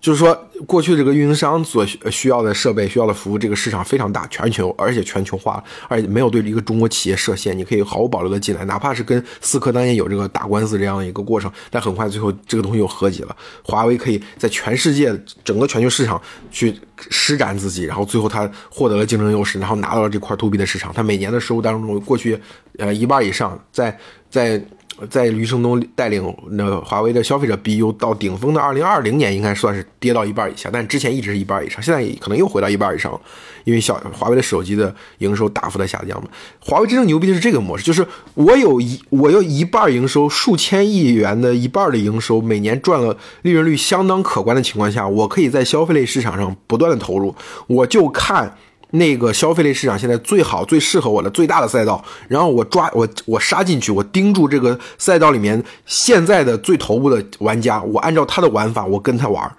[0.00, 0.34] 就是说，
[0.66, 16.74] 过去这个运营商所需要的设备、需要的服务，这个市场非常大，全球，而且全球化，而且没有对一个中国企业设限，你可以毫无保留的进来，哪怕是跟思科当年有这个打官司这样的一个过程，但很快最后这个东西又和解了，华为可以在全世界整个全球市场去
[17.10, 22.40] 施展自己，然后最后他获得了竞争优势，然后拿到了这块 to B 的市场，他每年的收入当中，过去
[22.78, 23.98] 呃一半以上在
[24.30, 24.64] 在。
[25.08, 33.18] 在余承东带领那华为的消费者 BU 到顶峰的二零二零年，应该算是跌到一半以下，但之前一直是一半以上，现在可能又回到一半以上，
[33.64, 36.28] 因为小华为的手机的营收大幅的下降嘛。
[36.58, 47.34] 华为真正牛逼的是这个模式，就是我有一我有一半营收，数千亿元的一半的营收，每年赚了利润率相当可观的情况下，我可以在消费类市场上不断的投入，
[47.66, 48.56] 我就看。
[48.92, 59.56] 那个消费类市场现在最好、最适合我的最大的赛道，然后我抓我我杀进去，我盯住这个赛道里面现在的最头部的玩家，我按照他的玩法，我跟他玩，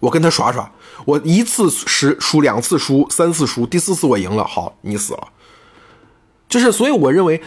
[0.00, 0.70] 我跟他耍耍，
[1.04, 5.28] 我一次输输两次输三次输，第四次我赢了，好，你死了。
[6.48, 7.40] 就是所以我认为，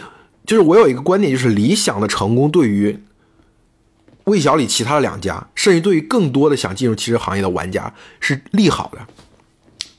[0.46, 2.98] 就是我有一个观点，就是理想的成功对于
[4.24, 9.06] 魏小李其他的两家，甚至对于更多的想进入汽车行业的玩家是利好的。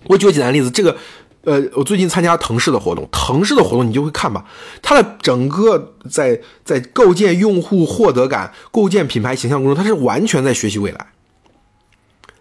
[0.05, 0.95] 我举个简单例子，这个，
[1.43, 4.45] 呃，我最近参加腾势的活动，腾势的活动你就会看吧，
[4.81, 11.07] 它的整个在在构建用户获得感、构建品牌形象过程中，它是完全在学习未来。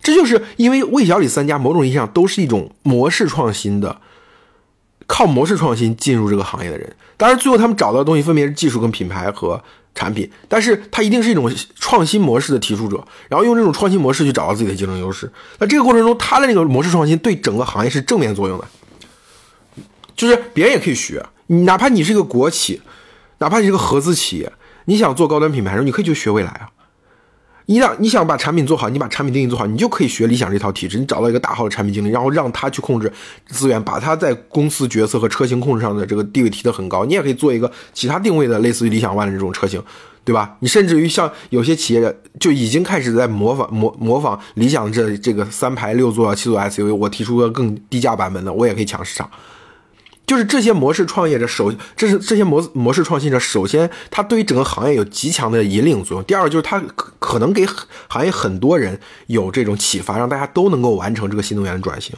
[0.01, 4.01] 这就是因为魏小李三家某种意义上都是一种模式创新的，
[5.07, 6.97] 靠模式创新进入这个行业的人。
[7.17, 9.63] 当然，最后他们找到的东西分别是技术跟品牌和。
[9.95, 15.31] 产品，但是它一定是一种创新模式的提出者，然后用这种创新模式去找到自己的竞争优势。
[15.59, 18.65] 那这个过程中，它的那个模式创新对整个行业是正面作用的，
[20.15, 22.81] 就是别人也可以学，你哪怕你是一个国企，
[23.39, 24.53] 哪怕你是个合资企业，
[24.85, 26.71] 你想做高端品牌的时候，你可以去学未来啊。
[27.69, 30.99] 一让你想把产品做好，你把产品定义做好，你就可以学理想这套体制。
[30.99, 33.13] 你找到一个大号的产品经理，然后让他去控制
[33.47, 37.05] 资源，把他在公司决策和车型控制上的这个地位提得很高。
[37.05, 39.83] 你也可以做一个其他定位的，类似于理想 ONE 的这种车型，
[40.25, 40.57] 对吧？
[40.61, 49.31] 你甚至于像有些企业就已经开始在模仿模模仿理想这这个三排六座七座 SUV，我提出个更低价版本的，我也可以抢市场。
[50.29, 56.25] 就是这些模式创业者首，这是这些模模式创新者，首先他对于整个行业有极强的引领作用。
[56.25, 57.67] 第二就是他可可能给
[58.09, 62.15] 行业很多人有这种启发，让大家都能够完成这个新能源的转型。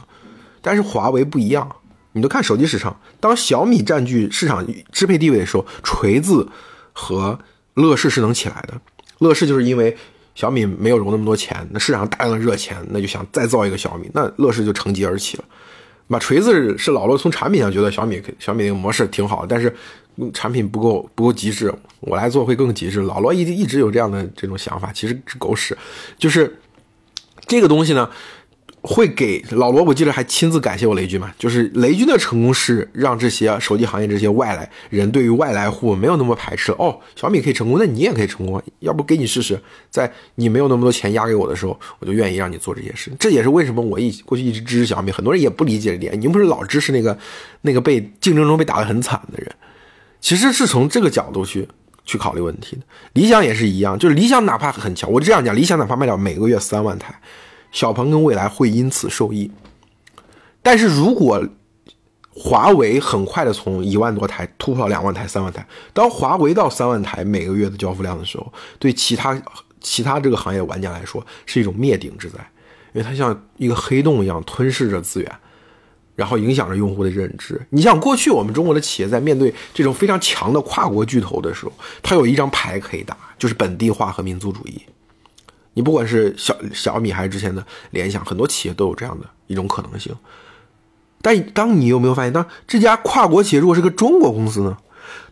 [0.61, 1.73] 但是华为不一样，
[2.11, 6.49] 你都看手机市场，当小米占据市场支配地位的时候，锤子
[6.91, 7.39] 和
[7.75, 8.73] 乐视是能起来的。
[9.19, 9.95] 乐视就是因为
[10.35, 15.45] 小米没有融那么多钱，那市场上大量的热钱，那就想再造一个小米，那乐视就乘机而起了。
[16.11, 19.73] 把锤子是老罗从产品上觉得小米小米那个模式挺好，但是
[20.33, 22.99] 产品不够不够极致，我来做会更极致。
[23.01, 25.75] 老罗一一直有这样的这种想法，其实是狗屎。
[26.17, 26.59] 就是
[27.47, 28.09] 这个东西呢。
[28.83, 43.11] 会给老罗，我记得还亲自感谢我雷军嘛，就是雷军的成功是让这些手机行业这些外来人对于外来户没有那么排斥哦，小米可以成功，那你也可以成功，要不给你试试，在你没有那么多钱压给我的时候，我就愿意让你做这些事。
[43.19, 47.15] 这也是为什么我一过去一直支持小米，很多人也不理解这点，你不是老支持那个
[47.61, 49.51] 那个被竞争中被打得很惨的人，
[50.19, 51.67] 其实是从这个角度去
[52.03, 52.81] 去考虑问题的。
[53.13, 57.13] 理想也是一样，就是理想哪怕很强，我这样讲，理想哪怕卖掉每个月三万台。
[57.71, 59.49] 小鹏跟蔚来会因此受益，
[60.61, 61.47] 但是如果
[62.33, 69.41] 华为很快的从一万多台突破到两万台、三万台，当华为到三万台每个月的交付量的时候，对其他
[69.81, 72.37] 其他这个行业玩家来说是一种灭顶之灾，
[72.93, 75.31] 因为它像一个黑洞一样吞噬着资源，
[76.15, 77.59] 然后影响着用户的认知。
[77.69, 84.81] 你像过去我们中国的企业在面对这种非常强的跨国巨头的时候，它有一张牌可以打，就是本地化和民族主义。
[85.73, 90.13] 你不管是小小米还是之前的联想，很多企业都有这样的一种可能性。
[91.21, 94.77] 但当你有没有发现，当这家跨国企业如果是个中国公司呢？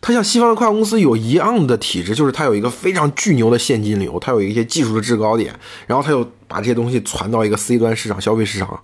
[0.00, 5.54] 它像西方的跨国公司有一样的体制，就是它有一个非常巨牛的现金流，它有一些技术的制高点，
[5.86, 8.80] 然后它又把这些东西传到一个 C 端市场、消费市场。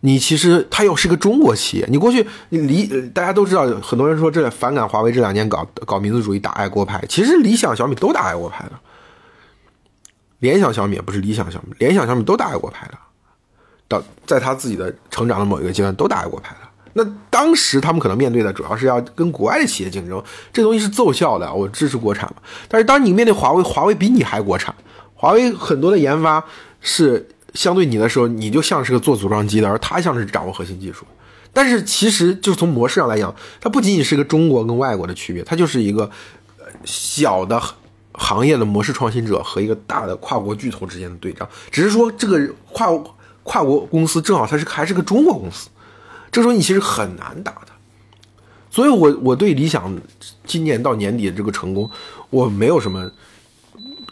[0.00, 8.72] 你其实它又是个中国企业，你过去你理大家都知道，很多人说这反感华为这两年搞搞民族主义、打爱国牌，其实理想、小米都打爱国牌的。
[10.44, 12.98] 联想、小米也不是理想、小米，联想、小米都打爱国牌的，
[13.88, 16.68] 到在他自己的成长的某一个阶段都打爱国牌的。
[16.92, 22.42] 那当时他们可能面对的主要是要跟国外的企业竞争，这东西是奏效的，我支持国产嘛。
[22.68, 24.74] 但是当你面对华为，华为比你还国产，
[25.14, 26.44] 华为很多的研发
[26.82, 31.06] 是相对你的时候，你就像是个做组装机的，而他像是掌握核心技术。
[31.54, 36.10] 但是其实就是从模式上来讲，它不仅仅是个中国跟外国的区别，它就是一个
[36.84, 37.58] 小的。
[38.14, 42.88] 行业的模式创新者和一个大的跨国巨头之间的对仗，只是说这个跨
[43.42, 45.68] 跨国公司正好它是还是个中国公司，
[46.32, 47.68] 这时候你其实很难打的。
[48.70, 49.96] 所以，我我对理想
[50.44, 51.88] 今年到年底的这个成功，
[52.30, 53.08] 我没有什么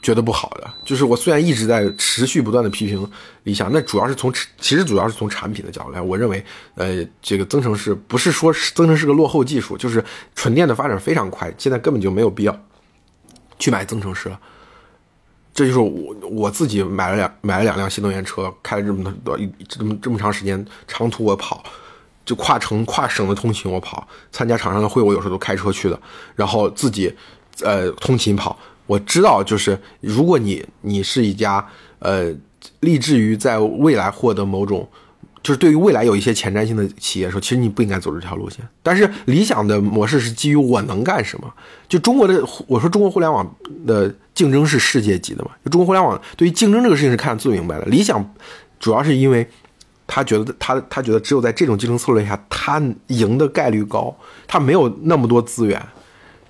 [0.00, 0.70] 觉得不好的。
[0.84, 3.10] 就是我虽然一直在持续不断的批评
[3.42, 6.44] 理想，那主要是从其实主要是从产品的角度来，我认为，
[6.76, 10.04] 呃，这个增程式不是说增程是个落后技术，就是
[10.36, 12.64] 纯电的发展非常快，现在根本就没有必要。
[13.62, 14.40] 去买增程式了，
[15.54, 21.62] 这就是我我自己买了两买了两辆新能源车，开了这么多这么这么长时间长途我跑，
[22.24, 25.96] 就跨城跨省的通勤我跑，参加厂商的会我有时候都开车去的，
[26.34, 27.14] 然后自己
[27.62, 31.64] 呃通勤跑，我知道就是如果你你是一家
[32.00, 32.34] 呃
[32.80, 34.88] 立志于在未来获得某种。
[35.42, 38.60] 就是对于未来有一些前瞻性的企业说，其实你不应该走这条路线。
[38.82, 41.52] 但是理想的模式是基于我能干什么。
[41.88, 45.50] 就中国的，我说中国互联网的竞争是世界级的嘛。
[45.64, 47.84] 就中国互联网对于竞争这个事情是看得最明白的。
[47.86, 48.34] 理想
[48.78, 49.46] 主要是因为
[50.06, 54.14] 他觉得他他觉得只有在这种竞争策略下，他赢的概率高。
[54.46, 55.80] 他没有那么多资源，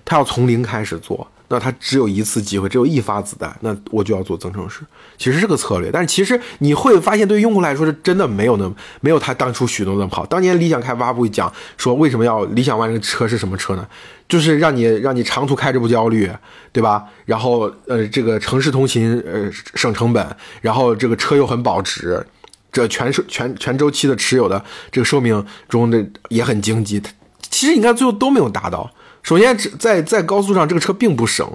[0.05, 1.27] 他要从零开始做。
[1.53, 4.81] 那他只有一次机会，只有一发子弹，那我就要做增程式。
[5.19, 10.25] 其实是个策略，但是其实你会发现，对于用户来说是真的没有那么没有他当初许诺那么好。
[10.25, 13.87] 当年理想开发布会讲说，为什么要理想 ONE 这个车是什么车呢？
[14.27, 16.31] 就是让你让你长途开着不焦虑，
[16.73, 17.05] 对吧？
[17.27, 20.27] 然后呃，这个城市通勤呃省成本，
[20.63, 22.27] 然后这个车又很保值，
[22.73, 27.03] 这全寿全全周期的持有的这个寿命中的也很经济。
[27.51, 28.91] 其实你看最后都没有达到。
[29.23, 31.47] 首先，在在高速上，这个车并不省，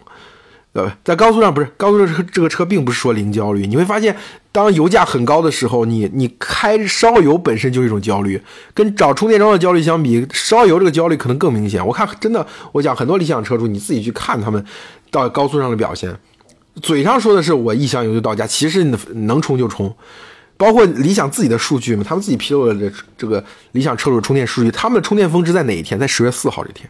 [0.74, 3.68] 呃，在高速上不是高速上这个车并不是说零焦虑。
[3.68, 4.15] 你会发现，
[4.51, 8.41] 当油价很高的时候，你你开烧油本身就是一种焦虑，
[8.74, 11.86] 跟找充电桩的焦虑相比，烧油这个焦虑可能更明显。
[11.86, 14.63] 我看真的，我讲很多理想车主，你自己去看他们
[15.11, 16.18] 到高速上的表现，
[16.82, 19.93] 嘴上说的是我一箱油就到家，其实能充就充。
[20.55, 23.43] 包括理想自己的数据嘛，他们自己披露了这这个
[23.74, 25.99] 理想车主充电数据，他们的充电峰值在哪一天？
[25.99, 26.89] 在十月四号这天。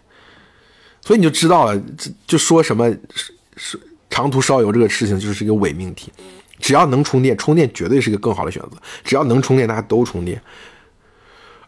[1.07, 1.81] 所以你就知道了，
[2.25, 3.79] 就说什么是是
[4.09, 6.11] 长途烧油这个事情就是一个伪命题。
[6.59, 8.71] 只要能充电，充电绝对是一个更好的选择。
[9.05, 10.41] 只要能充电，大家都充电。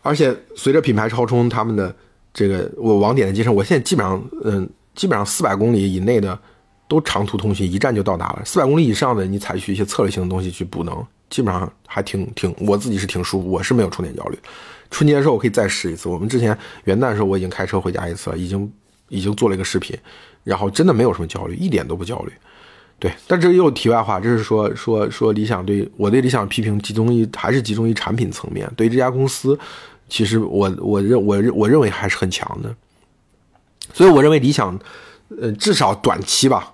[0.01, 1.95] 而且随着品牌超充，他们的
[2.33, 6.37] 这个我网点的接上，我现在基本上嗯，基本上四百公里以内的
[6.89, 8.41] 都长途通信，一站就到达了。
[8.43, 11.01] 四百公里以上的，你采取一些策略性的东西去补能。
[11.29, 14.37] 基本上还挺挺，我自己是挺舒服，我是没有充电焦虑。
[14.91, 16.09] 春节的时候我可以再试一次。
[16.09, 18.69] 我们之前元旦的时候我已经开车回家一次了，已经
[19.09, 19.97] 已经做了一个视频，
[20.43, 22.31] 然后真的没有什么焦虑，一点都不焦虑。
[22.97, 28.69] 对，但这又题外话，这是说说说理想对我对理想批评集中于还是集中于产品层面。
[28.75, 29.57] 对这家公司，
[30.09, 32.75] 其实我我认我我认为还是很强的。
[33.93, 34.77] 所以我认为理想，
[35.41, 36.73] 呃，至少短期吧，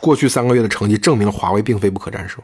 [0.00, 2.40] 过去三个月的成绩证明了华为并非不可战胜。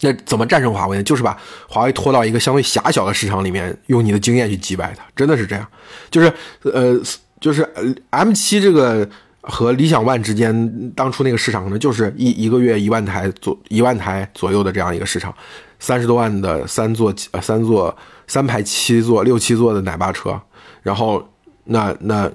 [0.00, 1.02] 那怎么战胜华为呢？
[1.02, 1.38] 就是把
[1.68, 5.66] 华为拖到一个相对狭小的市场里面，用你的经验去击败它，真的是这样。
[6.10, 6.32] 就是
[6.62, 6.98] 呃，
[7.44, 7.62] 就是
[8.08, 9.06] M 七这个
[9.42, 15.34] 和理想 ONE 之间，当初那个市场可能就是一一个月一万台左一万台左右的这样一个市场，
[15.78, 17.94] 三十多万的三座呃三座
[18.26, 20.40] 三排七座六七座的奶爸车，
[20.82, 21.22] 然后
[21.64, 22.32] 那那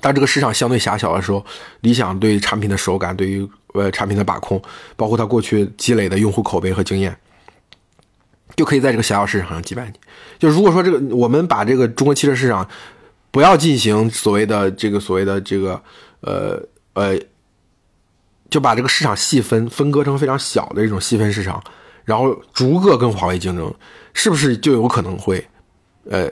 [0.00, 1.44] 当这个市场相对狭小的时候，
[1.82, 3.46] 理想对产品的手感对于。
[3.72, 4.60] 呃，产品的把控，
[4.96, 7.16] 包括它过去积累的用户口碑和经验，
[8.56, 9.92] 就可以在这个狭小市场上击败你。
[10.40, 12.68] 就如果说这个，我们把这个中国汽车市场
[13.30, 15.82] 不要进行所谓的这个所谓的这个
[16.20, 16.60] 呃
[16.94, 17.18] 呃，
[18.48, 21.62] 就把这个市场细分分割成非常小的这种细分市场，
[22.04, 23.72] 然后逐个跟华为竞争，
[24.12, 25.46] 是不是就有可能会
[26.08, 26.28] 呃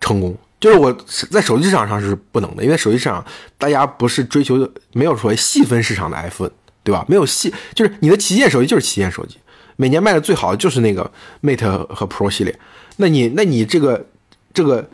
[0.00, 0.36] 成功？
[0.58, 0.92] 就是我
[1.30, 3.24] 在手机市场上是不能的，因为手机市场
[3.56, 4.56] 大家不是追求
[4.92, 6.50] 没有所谓细分市场的 iPhone，
[6.82, 7.04] 对吧？
[7.08, 9.38] 没有细，就是你的旗舰手机就是旗舰手机，
[9.76, 11.10] 每年卖的最好的就是那个
[11.42, 12.58] Mate 和 Pro 系列。
[12.96, 14.06] 那你那你这个
[14.52, 14.86] 这个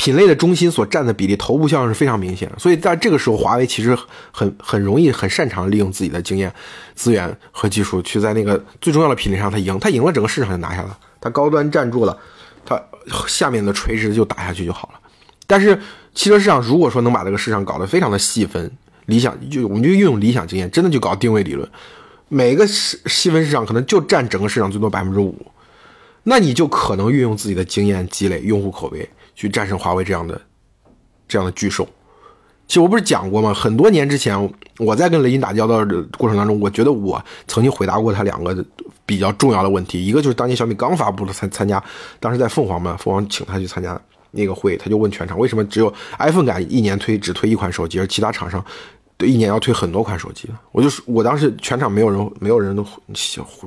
[0.00, 2.58] 品类的中心所占的比例，头部效应是非常明显的。
[2.58, 3.94] 所以在这个时候，华为其实
[4.32, 6.50] 很很容易、很擅长利用自己的经验、
[6.94, 12.18] 资源和技术，去在那个最重要的品类上它赢，它赢了整个市场就拿下了，它高端站住了。
[12.64, 12.82] 它
[13.28, 15.00] 下面的垂直就打下去就好了，
[15.46, 15.78] 但是
[16.14, 18.70] 汽车市场如果说能把这个市场搞得非常的细分，
[19.04, 21.68] 理想就我们就运用理想经验，真的就搞定位理论，
[22.28, 25.36] 每个细细分市场可能就占整个市场最多百分之五，
[26.22, 29.06] 那你就可能运用自己的经验积累、用户口碑
[29.40, 30.38] 去战胜华为这样的
[31.26, 31.88] 这样的巨兽。
[32.66, 33.54] 其实我不是讲过吗？
[33.54, 38.62] 很多年之前，我在跟雷军打交道的过程当中，我觉得我曾经回答过他两个
[39.06, 40.04] 比较重要的问题。
[40.04, 41.82] 一个就是当年小米刚发布了参参加，
[42.20, 43.98] 当时在凤凰嘛，凤凰请他去参加
[44.30, 48.62] 那个会，他就问全场为什么只有 iPhone 敢一年推只推一款手机，而其他厂商。
[49.20, 52.82] 对，一年要推很多款手机我就是，我当时全场没有人，没有人都，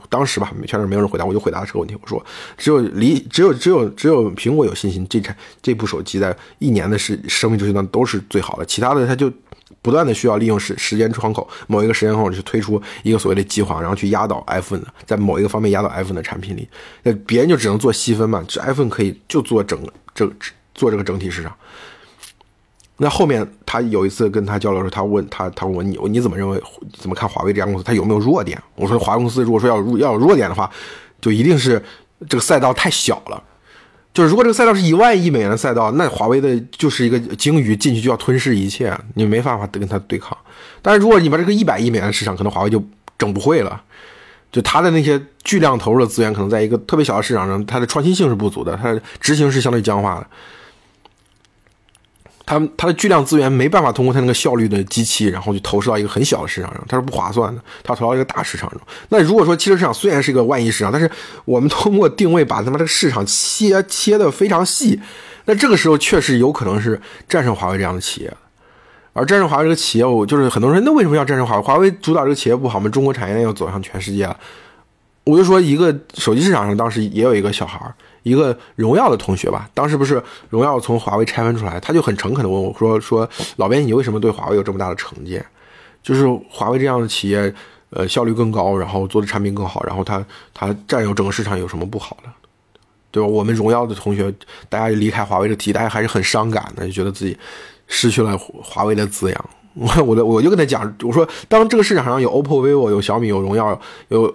[0.10, 1.96] 当时吧，全场没有人回答，我就回答了这个问题。
[2.02, 2.26] 我说，
[2.58, 9.32] 只有离，只有只有只有苹果有信心，这台这部手机在一年的时生命周期段都是最好的，其他的它就
[9.84, 16.68] 不断的需要利用时时间窗口，某一个时间窗口去推出一个所谓的计划，然后去压倒 iPhone 的，在某一个方面压倒 iPhone 的产品力。
[17.04, 20.28] 那别人就只能做细分嘛，这 iPhone 可以就做整个这
[20.74, 21.56] 做这个整体市场。
[23.04, 26.58] 那后面他有一次跟他交流的时候，他问他，他问我你你怎么认为
[26.98, 27.84] 怎么看华为这家公司？
[27.84, 28.58] 他有没有弱点？
[28.76, 30.72] 我说华为公司如果说要要有弱点的话，
[31.20, 31.84] 就一定是
[32.30, 33.44] 这个赛道太小了。
[34.14, 40.38] 就是如果这个赛道是一万亿美元的赛道，那华为的就是一个鲸鱼进去就要吞噬一切，你没办法跟他对抗。
[40.82, 42.82] 但是如果你把这个一百亿美元的市场，可能华为就
[43.18, 43.84] 整不会了。
[44.50, 50.28] 就他的那些巨量投入的资源，可能在一个特别小的市场上，它的创新性是不足的，它的执行是相对僵化的。
[52.46, 57.62] 它它的巨量资源没办法通过它那个效率的机器，然后去投射到一个很小的市场上，它是不划算的。
[57.84, 58.80] 它投到一个大市场中。
[59.10, 61.10] 那如果说汽车市场虽然是一个万亿市场，但是
[61.46, 65.00] 我们通过定位把他妈这个市场切切的非常细，
[65.46, 68.34] 那这个时候确实有可能是战胜华为这样的企业。
[69.14, 71.62] 而战胜华为这个企业，我就是很多人那为什么要战胜华为？
[71.62, 72.90] 华为主导这个企业不好吗？
[72.90, 74.28] 中国产业链要走向全世界。
[75.24, 77.80] 我就说一个手机市场上，当时也有一个小孩。
[78.24, 85.46] 一个荣耀的同学吧，当时不是荣耀从华为拆分出来，他就很诚恳的问我说：“说老编，你为什么对华为有这么大的成见？
[86.02, 87.54] 就是华为这样的企业，
[87.90, 92.30] 呃，效率更高，然后做的产品更好，然后他他占有整个市场有什么不好的？
[93.12, 93.28] 对吧？
[93.28, 94.34] 我们荣耀的同学，
[94.70, 97.38] 大家离开华为的题，大家还是很伤感的，就觉得自己
[97.88, 99.50] 失去了华为的滋养。
[99.74, 104.32] 我 我的我就跟他讲，我说当这个市场上有 OPPO、vivo、有小米、有荣耀、有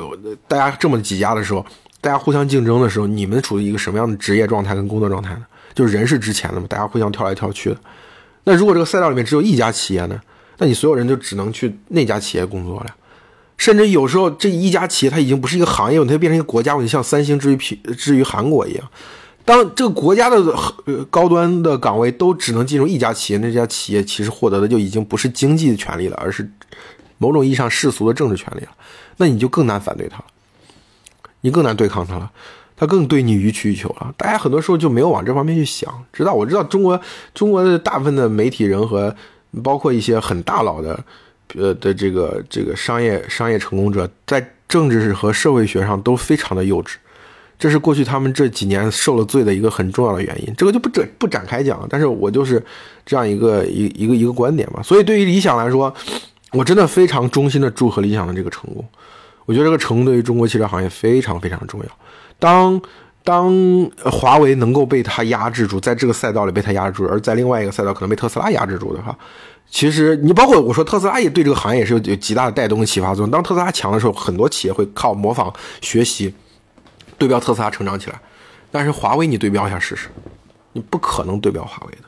[0.47, 1.65] 大家这么几家的时候。”
[2.01, 5.47] 大家互相竞争的时候，你们处于一个什么样的职业状态跟工作状态呢？
[5.75, 7.77] 就是人是值钱的嘛，大家互相跳来跳去的。
[8.45, 10.21] 那如果这个赛道里面只有一家企业呢？
[10.59, 12.95] 那你所有人就只能去那家企业工作了。
[13.57, 18.89] 甚至有时候这一家企业它已经不是一个行业，它就变成一个国家我就，像三星至于皮至于韩国一样。
[19.45, 20.37] 当这个国家的
[20.85, 26.49] 呃高端的岗位都只能进入一家企业，那家企业其实获得的就已经不是经济的权利了，而是
[27.19, 28.69] 某种意义上世俗的政治权利了。
[29.17, 30.25] 那你就更难反对他了，
[31.49, 32.31] 你更难对抗他了，
[32.77, 34.15] 他更对你予取予求了。
[34.17, 35.93] 大家很多时候就没有往这方面去想。
[36.13, 37.01] 知道我知道中国
[37.35, 39.15] 中国的大部分的媒体人和
[39.65, 41.03] 包括一些很大佬的。
[41.55, 46.97] 呃的这个这个商业商业成功者，在政治和社会学上都非常的幼稚，
[47.59, 50.55] 这是过去他们这几年受了罪的一个很重要的原因。
[50.59, 52.63] 这个就不展不展开讲了，但是我就是
[53.07, 54.83] 这样一个一一个一个观点嘛。
[54.83, 55.91] 所以对于理想来说，
[56.53, 58.85] 我真的非常衷心的祝贺理想的这个成功。
[59.49, 61.87] 我觉得这个成功对于中国汽车行业非常非常重要。
[62.39, 62.79] 当
[63.25, 63.51] 当
[64.05, 69.17] 华为能够被它压制住，在这个赛道里被它压制住，而在另外一个赛道可能被特斯拉压制住的话。
[69.71, 73.31] 其实你包括我说特斯拉也对这个行业也是有有极大的带动和启发作用。
[73.31, 76.35] 当特斯拉强的时候，很多企业会靠模仿学习，
[77.17, 78.21] 对标特斯拉成长起来。
[78.71, 80.09] 但是华为你对标一下试试，
[80.75, 82.08] 你不可能对标华为的。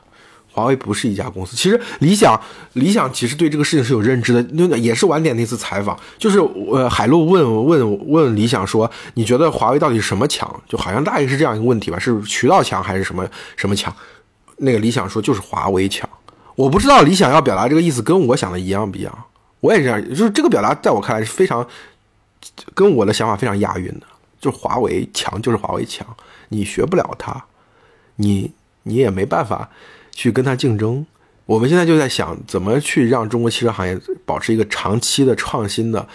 [0.60, 1.56] 华为不是一家公司。
[1.56, 2.40] 其实理想
[2.74, 4.42] 理想其实对这个事情是有认知的。
[4.52, 6.38] 那也是晚点那次采访，就是
[6.70, 10.48] 呃海路问问问理想说，你觉得华为到底什么强？
[10.68, 13.94] 就好像大概是这样一个问题吧，是渠道强还是什么什么强？
[14.58, 16.08] 那个理想说就是华为强。
[16.56, 19.24] 我不知道理想要表达这个意思跟我想的一样不一样，
[19.60, 21.66] 我也是这样，就是这个表达在我看来是非常
[22.74, 24.06] 跟我的想法非常押韵的，
[24.38, 26.06] 就是华为强就是华为强，
[26.50, 27.42] 你学不了它，
[28.16, 28.52] 你
[28.82, 29.70] 你也没办法
[30.20, 31.06] 去跟它竞争。
[31.46, 36.06] 我们现在就在想怎么去让中国汽车行业保持一个长期的创新的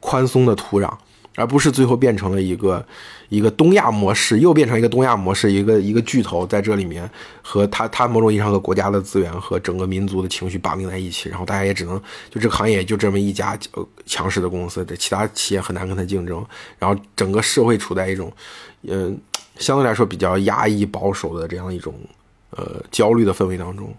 [0.00, 0.92] 宽松的土壤。
[1.34, 2.84] 而不是最后变成了一个
[3.30, 7.08] 一个东亚模式，又变成一个东亚模式，一个一个巨头在这里面
[7.40, 11.98] 和他他某种意义上和国家的资源和整个民族的情绪绑定在一起，然后大家也只能
[12.28, 13.58] 就这个行业就这么一家
[14.04, 16.44] 强势的公司，对其他企业很难跟他竞争，
[16.78, 18.30] 然后整个社会处在一种
[18.82, 19.18] 嗯
[19.56, 21.94] 相对来说比较压抑保守的这样一种
[22.56, 23.94] 呃焦虑的氛围当中。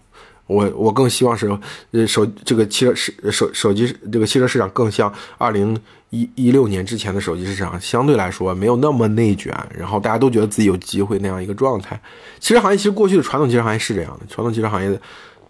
[0.46, 1.48] 我我更希望是，
[1.92, 5.74] 呃手这个汽车市手手机这个汽车市场更像二零
[6.10, 11.98] 一一六年之前的手机市场，相对来说没有那么内卷，然后大家都觉得自己有机会那样一个状态。
[12.40, 15.00] 汽车行业其实过去的传统汽车行业是这样的，传统汽车行业，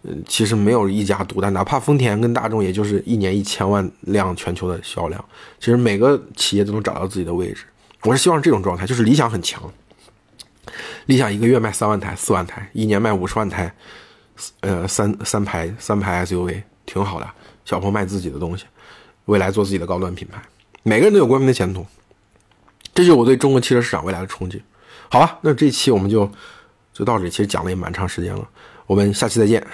[0.04, 5.22] 嗯其实没有一家独大，哪怕丰田跟大众，也就是一年一千万辆全球的销量，
[5.58, 7.64] 其实每个企业都能找到自己的位置。
[8.04, 9.60] 我是希望这种状态，就是理想很强，
[11.06, 13.74] 理想一个月卖三万台、四万台，一年卖五十万台。
[14.62, 17.30] 呃，三三排三排 SUV 挺好的，
[17.64, 18.64] 小鹏卖自己的东西，
[19.26, 20.42] 未来做自己的高端品牌，
[20.82, 21.86] 每个人都有光明的前途，
[22.92, 24.60] 这就是我对中国汽车市场未来的憧憬。
[25.08, 26.28] 好吧，那这期我们就
[26.92, 28.44] 就到这里，其实讲了也蛮长时间了，
[28.86, 29.64] 我们下期再见。